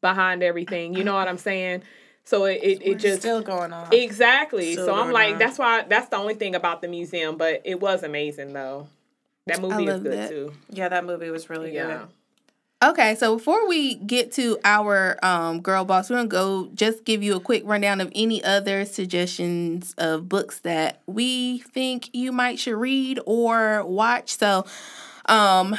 [0.00, 0.94] behind everything.
[0.94, 1.82] You know what I'm saying?
[2.24, 3.92] So it it, it just still going on.
[3.92, 4.72] Exactly.
[4.72, 5.38] Still so I'm like, on.
[5.38, 8.88] that's why that's the only thing about the museum, but it was amazing though.
[9.46, 10.28] That movie is good that.
[10.28, 10.52] too.
[10.70, 11.86] yeah, that movie was really Yeah.
[11.86, 12.08] good.
[12.80, 17.24] Okay, so before we get to our um, girl boss, we're gonna go just give
[17.24, 22.60] you a quick rundown of any other suggestions of books that we think you might
[22.60, 24.36] should read or watch.
[24.36, 24.64] So,
[25.26, 25.76] um,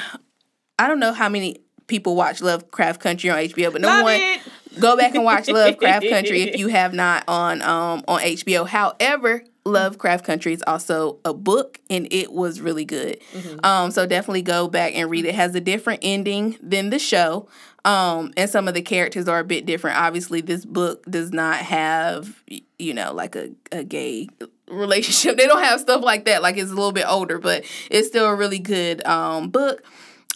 [0.77, 4.19] I don't know how many people watch Lovecraft Country on HBO, but number Love one,
[4.19, 4.41] it.
[4.81, 8.67] go back and watch Lovecraft Country if you have not on um on HBO.
[8.67, 13.19] However, Lovecraft Country is also a book and it was really good.
[13.63, 15.29] Um so definitely go back and read it.
[15.29, 15.35] it.
[15.35, 17.47] has a different ending than the show.
[17.85, 19.97] Um and some of the characters are a bit different.
[19.97, 22.43] Obviously, this book does not have
[22.77, 24.27] you know like a, a gay
[24.69, 25.37] relationship.
[25.39, 26.41] They don't have stuff like that.
[26.41, 29.83] Like it's a little bit older, but it's still a really good um book.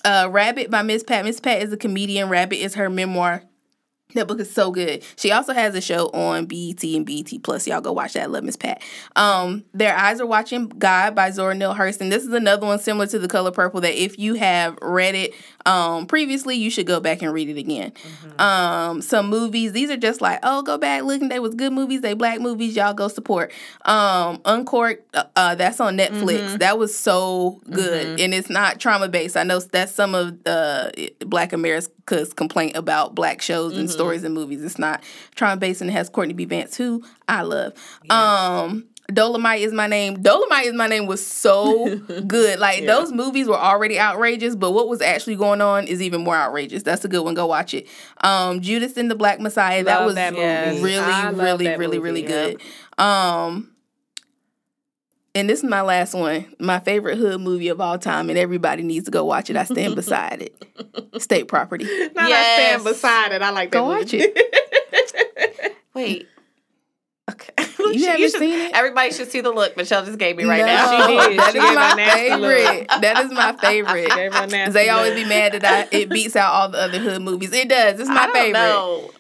[0.05, 1.23] Uh, Rabbit by Miss Pat.
[1.23, 2.27] Miss Pat is a comedian.
[2.27, 3.43] Rabbit is her memoir.
[4.13, 5.03] That book is so good.
[5.15, 7.67] She also has a show on BET and BET Plus.
[7.67, 8.23] Y'all go watch that.
[8.23, 8.81] I love Miss Pat.
[9.15, 12.09] Um, Their Eyes Are Watching God by Zora Neale Hurston.
[12.09, 15.33] This is another one similar to The Color Purple that if you have read it
[15.65, 17.93] um, previously, you should go back and read it again.
[18.37, 19.71] Um, some movies.
[19.71, 21.21] These are just like, oh, go back, look.
[21.21, 22.01] They was good movies.
[22.01, 22.75] They black movies.
[22.75, 23.51] Y'all go support.
[23.85, 25.15] Um, Uncorked.
[25.15, 26.59] Uh, uh, that's on Netflix.
[26.59, 29.37] That was so good, and it's not trauma based.
[29.37, 34.33] I know that's some of uh, Black America's complaint about black shows and stories and
[34.33, 34.63] movies.
[34.63, 35.03] It's not
[35.35, 36.45] trauma based, and it has Courtney B.
[36.45, 37.73] Vance, who I love.
[38.09, 38.87] Um.
[39.11, 40.21] Dolomite is my name.
[40.21, 41.97] Dolomite is my name was so
[42.27, 42.59] good.
[42.59, 46.35] Like those movies were already outrageous, but what was actually going on is even more
[46.35, 46.83] outrageous.
[46.83, 47.33] That's a good one.
[47.33, 47.87] Go watch it.
[48.21, 49.83] Um, Judas and the Black Messiah.
[49.83, 50.81] that was that movie.
[50.81, 52.27] Really, really, that really, movie, really yeah.
[52.27, 52.61] good.
[52.97, 53.73] Um,
[55.35, 56.53] and this is my last one.
[56.59, 59.57] My favorite hood movie of all time, and everybody needs to go watch it.
[59.57, 61.21] I stand beside it.
[61.21, 61.85] State property.
[62.15, 63.41] Now I stand beside it.
[63.41, 63.99] I like that Go movie.
[63.99, 65.75] watch it.
[65.93, 66.27] Wait.
[67.31, 67.52] Okay.
[67.91, 68.71] You haven't should, seen it?
[68.73, 71.07] Everybody should see the look Michelle just gave me right No, now.
[71.07, 71.37] She did.
[71.43, 72.49] That She is my a look.
[72.49, 72.87] favorite.
[73.01, 74.09] That is my favorite.
[74.09, 76.99] Gave her nasty They always be mad that I it beats out all the other
[76.99, 77.51] hood movies.
[77.53, 77.99] It does.
[77.99, 78.53] It's my I don't favorite.
[78.59, 79.11] know.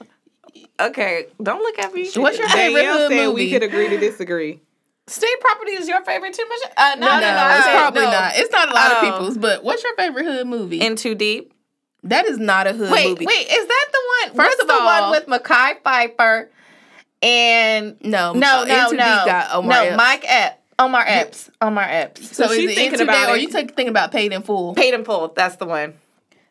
[0.79, 2.09] Okay, don't look at me.
[2.15, 3.33] What's your favorite Danielle hood movie?
[3.45, 4.59] we could agree to disagree.
[5.07, 6.71] State property is your favorite too, Michelle?
[6.77, 7.55] Uh, no, no, no, no.
[7.55, 8.11] It's said probably no.
[8.11, 8.31] not.
[8.35, 8.95] It's not a lot Oh.
[8.95, 9.37] of people's.
[9.37, 10.81] But what's your favorite hood movie?
[10.81, 11.53] In too deep.
[12.03, 13.25] that is not a hood Wait, movie.
[13.25, 14.35] wait, is that the one?
[14.37, 16.47] First First of the all- one with Mekhi Phifer
[17.23, 19.97] and No, no, no, no, got Omar no, Epps.
[19.97, 22.35] Mike Epps, Omar Epps, Omar Epps.
[22.35, 24.33] So, So is she's it thinking about Deep, or oh, you take, thinking about Paid
[24.33, 24.75] in Full?
[24.75, 25.29] Paid in full.
[25.35, 25.93] That's the one.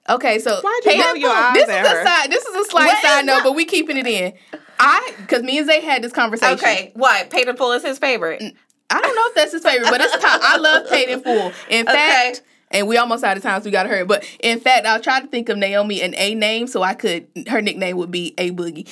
[0.08, 1.38] Okay, so Why'd you Paid roll in your Full.
[1.38, 2.30] eyes This is at a side.
[2.30, 3.44] This is a slight What is side note, that?
[3.44, 4.32] but we keeping it in.
[4.80, 6.54] I because me and Zay had this conversation.
[6.58, 7.30] Okay, what?
[7.30, 8.40] Paid in full is his favorite.
[8.40, 8.54] Mm,
[8.90, 10.40] I don't know if that's his favorite, but it's top.
[10.42, 11.52] I love Paid in Full.
[11.70, 12.42] In fact,
[12.72, 14.04] and we almost out of time, so we got to hurry.
[14.04, 17.28] But in fact, I tried to think of Naomi an A name, so I could.
[17.48, 18.88] Her nickname would be A Boogie.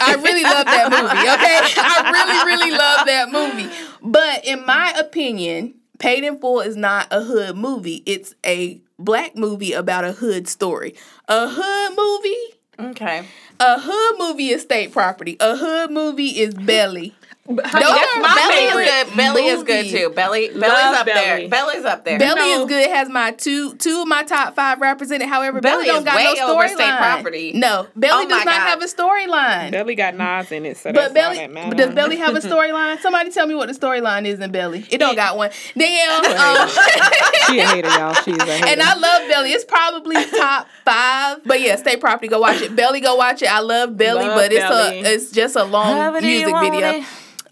[0.00, 1.06] I really love that movie.
[1.06, 3.70] Okay, I really, really love that movie.
[4.02, 8.02] But in my opinion, Paid in Full is not a hood movie.
[8.06, 10.94] It's a black movie about a hood story.
[11.28, 12.90] A hood movie.
[12.92, 13.26] Okay.
[13.60, 15.36] A hood movie is state property.
[15.40, 17.14] A hood movie is Belly.
[17.56, 19.16] Those That's are my my Belly favorite is good.
[19.16, 20.10] Belly is good too.
[20.14, 21.14] Belly, Belly's Love up there.
[21.36, 21.48] Belly.
[21.48, 22.18] Belly's up there.
[22.18, 22.62] Belly No.
[22.62, 22.90] is good.
[22.90, 25.28] Has my two two of my top five represented.
[25.28, 26.96] However, Belly, Belly don't is got no storyline.
[26.98, 27.52] property.
[27.54, 28.68] No, Belly Oh does not God.
[28.68, 29.70] have a storyline.
[29.72, 32.98] Belly got Nas in it, so But that's Belly that does Belly have a storyline?
[33.00, 34.86] Somebody tell me what the storyline is in Belly.
[34.90, 35.50] It don't got one.
[35.76, 36.20] Damn.
[36.40, 36.68] Um,
[37.48, 38.14] she a hater, y'all.
[38.14, 38.66] She's a hater.
[38.68, 39.52] and I love Belly.
[39.52, 41.38] It's probably top five.
[41.44, 42.28] But yeah, stay property.
[42.28, 42.74] Go watch it.
[42.74, 43.46] Belly, go watch it.
[43.52, 47.04] I love Belly, Love but it's a it's just a long music you want video.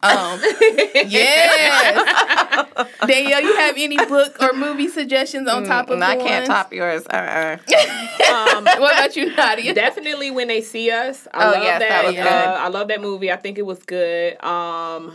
[0.03, 0.05] It.
[0.05, 0.41] Um,
[1.11, 2.89] yes.
[3.07, 6.47] Danielle, you have any book or movie suggestions on top of Mm, I the can't
[6.47, 7.05] top yours.
[7.09, 7.57] Uh-uh.
[8.57, 9.75] um, what about you, Nadia?
[9.75, 11.27] definitely when they see us.
[11.35, 11.89] I Oh, love yes, that.
[11.89, 12.29] that was uh, good.
[12.29, 13.33] I love that movie.
[13.33, 14.35] I think it was good.
[14.45, 15.15] Um,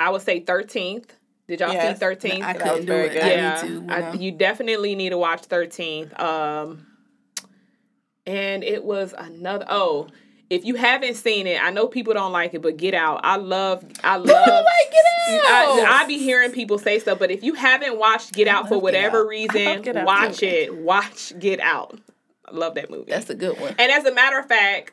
[0.00, 1.12] I would say Thirteenth.
[1.48, 1.96] Did y'all Yes.
[1.96, 2.44] see Thirteenth?
[2.44, 3.12] I couldn't do very it.
[3.12, 3.22] good.
[3.22, 3.74] I yeah, need to.
[3.74, 6.18] you I- you definitely need to watch Thirteenth.
[6.20, 6.86] Um,
[8.26, 9.66] and it was another.
[9.68, 10.08] Oh,
[10.48, 13.20] if you haven't seen it, I know people don't like it, but Get Out.
[13.24, 13.84] I love.
[14.04, 14.26] I love.
[14.28, 15.04] like Get
[15.48, 15.80] Out.
[15.88, 18.78] I, I be hearing people say stuff, but if you haven't watched Get Out for
[18.80, 19.28] whatever Out.
[19.28, 20.46] reason, watch too.
[20.46, 20.76] it.
[20.76, 21.98] Watch Get Out.
[22.48, 23.10] I love that movie.
[23.10, 23.74] That's a good one.
[23.78, 24.92] And as a matter of fact,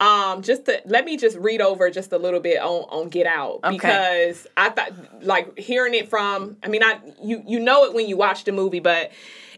[0.00, 3.26] um, just to let me just read over just a little bit on on Get
[3.26, 3.72] Out Okay.
[3.76, 8.08] because I thought like hearing it from I mean I you you know it when
[8.08, 9.10] you watch the movie, but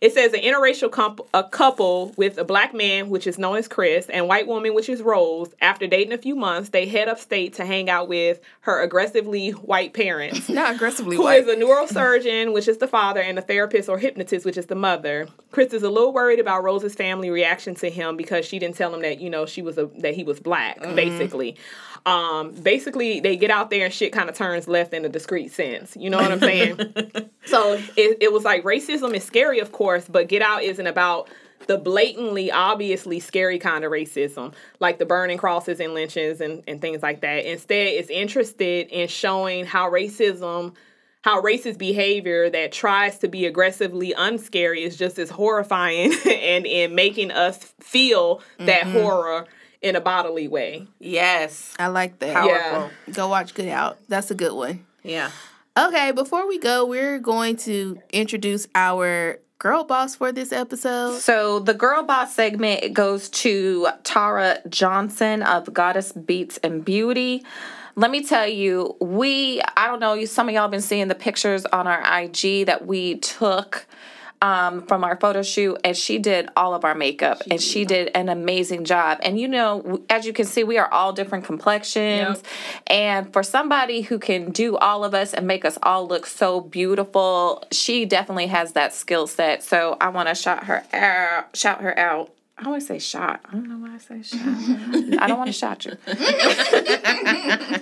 [0.02, 3.68] it says an interracial comp- a couple with a black man, which is known as
[3.68, 5.54] Chris, and white woman, which is Rose.
[5.60, 9.94] After dating a few months, they head upstate to hang out with her aggressively white
[9.94, 10.48] parents.
[10.48, 11.44] Not aggressively Who white.
[11.44, 14.74] is a neurosurgeon, which is the father, and a therapist or hypnotist, which is the
[14.74, 15.28] mother.
[15.52, 18.92] Chris is a little worried about Rose's family reaction to him because she didn't tell
[18.92, 20.80] him that you know she was a that he was black.
[20.80, 20.96] Mm-hmm.
[20.96, 21.56] Basically,
[22.04, 25.52] um, basically they get out there and shit kind of turns left in a discreet
[25.52, 25.96] sense.
[25.96, 26.78] You know what I'm saying?
[27.44, 31.28] so it, it was like racism is scary, of course, but Get Out isn't about
[31.66, 36.80] the blatantly, obviously scary kind of racism, like the burning crosses and lynchings and, and
[36.80, 37.44] things like that.
[37.44, 40.74] Instead, it's interested in showing how racism,
[41.22, 46.96] how racist behavior that tries to be aggressively unscary is just as horrifying and in
[46.96, 49.46] making us feel that horror
[49.82, 50.86] in a bodily way.
[50.98, 51.74] Yes.
[51.78, 52.34] I like that.
[52.34, 52.90] Powerful.
[53.12, 53.98] Go watch Get Out.
[54.08, 54.86] That's a good one.
[55.02, 55.30] Yeah.
[55.76, 61.18] Okay, before we go, we're going to introduce our girl boss for this episode.
[61.20, 67.44] So the girl boss segment goes to Tara Johnson of Goddess Beats and Beauty.
[67.94, 71.14] Let me tell you, we I don't know, you some of y'all been seeing the
[71.14, 73.86] pictures on our IG that we took
[74.42, 78.10] um, from our photo shoot, and she did all of our makeup, and she did
[78.14, 79.18] an amazing job.
[79.22, 82.46] And you know, as you can see, we are all different complexions, Yep.
[82.88, 86.60] and for somebody who can do all of us and make us all look so
[86.60, 89.62] beautiful, she definitely has that skill set.
[89.62, 91.56] So I want to shout her out.
[91.56, 92.30] Shout her out.
[92.62, 93.40] I always say shot.
[93.48, 94.38] I don't know why I say shot.
[95.20, 95.96] I don't want to shot you.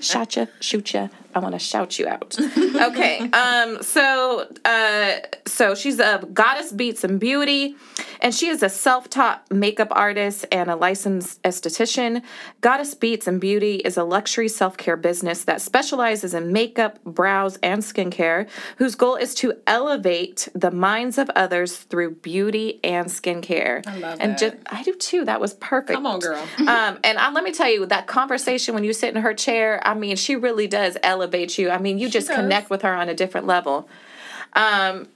[0.01, 1.11] shot you, shoot you.
[1.35, 2.35] I want to shout you out.
[2.41, 3.18] Okay.
[3.31, 3.83] Um.
[3.83, 7.76] So, uh, so she's a goddess beats and beauty,
[8.21, 12.23] and she is a self-taught makeup artist and a licensed esthetician.
[12.61, 17.83] Goddess Beats and Beauty is a luxury self-care business that specializes in makeup, brows, and
[17.83, 23.87] skincare, whose goal is to elevate the minds of others through beauty and skincare.
[23.87, 24.39] I love and that.
[24.39, 25.25] just I do too.
[25.25, 25.97] That was perfect.
[25.97, 26.47] Come on, girl.
[26.59, 29.81] um, and I, let me tell you, that conversation when you sit in her chair,
[29.87, 31.71] I mean, she really does elevate you.
[31.71, 32.37] I mean, you just does.
[32.37, 33.89] connect with her on a different level.
[34.53, 35.09] Um,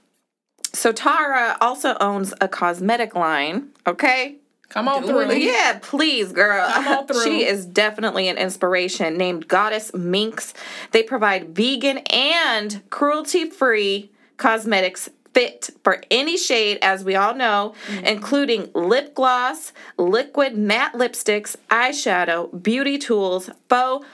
[0.74, 3.68] so Tara also owns a cosmetic line.
[3.86, 4.36] Okay.
[4.70, 5.36] Come on Doing through.
[5.36, 5.42] it.
[5.42, 6.68] Yeah, please, girl.
[6.68, 7.22] Come on through.
[7.22, 9.16] She is definitely an inspiration.
[9.16, 10.52] Named Goddess Minx,
[10.90, 18.04] they provide vegan and cruelty-free cosmetics fit for any shade, as we all know, Mm-hmm.
[18.06, 24.04] including lip gloss, liquid matte lipsticks, eyeshadow, beauty tools, faux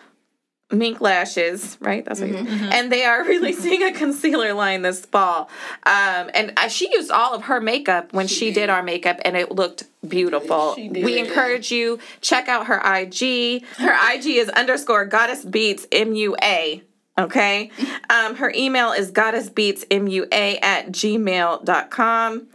[0.72, 2.04] mink lashes, right?
[2.04, 2.72] That's what you, Mm-hmm.
[2.72, 5.50] and they are releasing a concealer line this fall.
[5.84, 8.70] Um, and uh, she used all of her makeup when she, did.
[8.70, 10.74] our makeup, and it looked beautiful.
[10.74, 11.04] She did.
[11.04, 13.64] We encourage you check out her IG.
[13.78, 16.82] Her IG is underscore Goddess Beats M U A.
[17.18, 17.70] Okay.
[18.08, 22.46] Um, her email is goddessbeatsmua at gmail.com.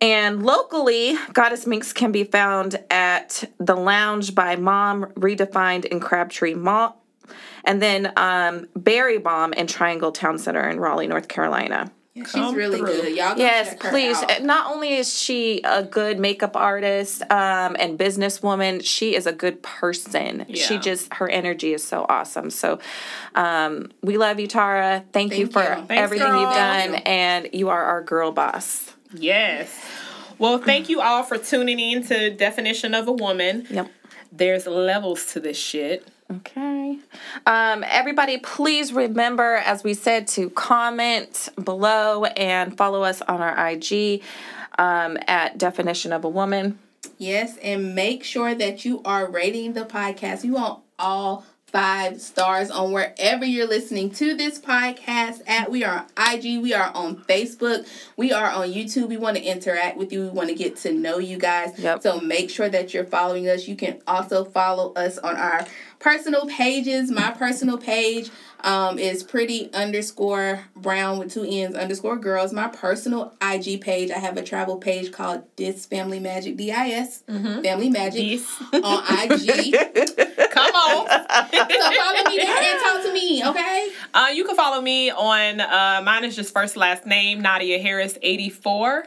[0.00, 6.54] And locally, Goddess Minx can be found at the Lounge by Mom Redefined in Crabtree
[6.54, 7.02] Mall.
[7.68, 11.92] And then um, Berry Bomb in Triangle Town Center in Raleigh, North Carolina.
[12.16, 12.86] She's Come really through.
[12.86, 13.16] good.
[13.16, 14.16] Y'all go Yes, check her please.
[14.20, 14.42] out.
[14.42, 19.62] Not only is she a good makeup artist um, and businesswoman, she is a good
[19.62, 20.44] person.
[20.48, 20.64] Yeah.
[20.64, 22.50] She just her energy is so awesome.
[22.50, 22.80] So,
[23.36, 25.04] um, we love you, Tara.
[25.12, 25.68] Thank, you for you.
[25.68, 26.40] Thanks, everything girl.
[26.40, 28.94] you've done, Thank and you are our girl boss.
[29.14, 29.72] Yes.
[30.38, 33.66] Well, thank you all for tuning in to Definition of a Woman.
[33.70, 33.90] Yep.
[34.32, 36.08] There's levels to this shit.
[36.30, 36.98] Okay.
[37.46, 43.68] Um, everybody, please remember, as we said, to comment below and follow us on our
[43.70, 44.22] IG
[44.78, 46.78] um, at Definition of a Woman.
[47.16, 50.44] Yes, and make sure that you are rating the podcast.
[50.44, 55.70] You want all five stars on wherever you're listening to this podcast at.
[55.70, 59.08] We are on IG, we are on Facebook, we are on YouTube.
[59.08, 60.22] We want to interact with you.
[60.22, 61.78] We want to get to know you guys.
[61.78, 62.02] Yep.
[62.02, 63.68] So make sure that you're following us.
[63.68, 65.66] You can also follow us on our
[65.98, 67.10] personal pages.
[67.10, 68.30] My personal page
[68.60, 72.52] um, is pretty underscore brown with two N's underscore girls.
[72.52, 76.88] My personal IG page, I have a travel page called Dis Family Magic, D I
[76.90, 77.62] S, mm-hmm.
[77.62, 78.62] Family Magic Dis.
[78.72, 79.72] on IG.
[80.50, 81.06] Come on.
[81.06, 83.90] so follow me there and talk to me, okay?
[84.14, 88.18] Uh, you can follow me on, uh, mine is just first last name, Nadia Harris
[88.22, 89.06] 84.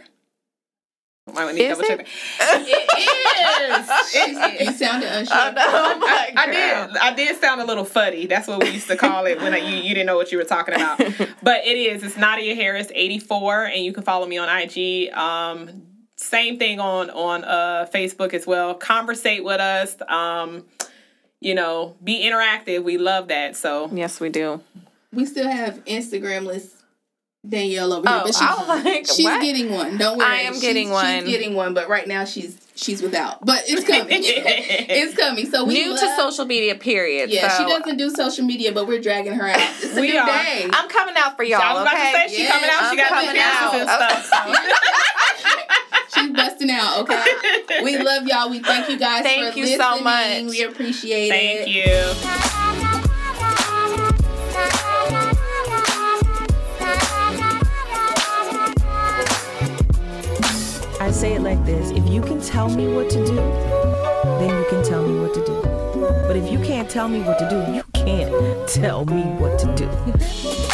[1.28, 2.00] I would need is double check.
[2.02, 2.08] It?
[2.98, 4.68] it is.
[4.68, 5.38] You sounded unsure.
[5.38, 6.98] Oh I, I, did.
[6.98, 8.26] I did sound a little fuddy.
[8.26, 10.38] That's what we used to call it when I, you you didn't know what you
[10.38, 11.00] were talking about.
[11.44, 12.04] But it is.
[12.04, 15.12] It's Nadia Harris, eighty four, and you can follow me on IG.
[15.14, 15.84] Um,
[16.16, 18.74] same thing on on uh, Facebook as well.
[18.74, 19.96] Conversate with us.
[20.08, 20.66] Um,
[21.40, 22.84] you know, be interactive.
[22.84, 23.56] We love that.
[23.56, 24.62] So yes, we do.
[25.14, 26.81] We still have Instagram lists
[27.48, 29.42] Danielle over here, Oh, but I was like, she's what?
[29.42, 29.98] getting one.
[29.98, 30.28] Don't worry.
[30.28, 31.22] I am She's- getting one.
[31.22, 33.44] She's getting one, but right now she's she's without.
[33.44, 34.08] But it's coming.
[34.12, 35.50] it's coming.
[35.50, 37.32] So we New to social media, period.
[37.32, 39.58] Yeah, so she doesn't do social media, but we're dragging her out.
[39.82, 40.26] It's a We new are.
[40.28, 40.70] day.
[40.72, 41.62] I'm coming out for y'all.
[41.62, 42.12] I was about okay?
[42.12, 42.80] to say she Yeah, coming out.
[42.80, 44.24] She I'm got coming new dances and out.
[44.24, 44.58] stuff.
[46.14, 47.24] She's busting out, okay?
[47.84, 48.50] we love y'all.
[48.52, 49.82] We thank you guys Thank for you listening.
[49.82, 50.44] so much.
[50.44, 52.24] We appreciate Thank it.
[54.62, 54.91] Thank you.
[61.12, 64.66] I say it like this if you can tell me what to do, then you
[64.70, 65.62] can tell me what to do.
[66.26, 69.76] But if you can't tell me what to do, you can't tell me what to
[69.76, 70.68] do.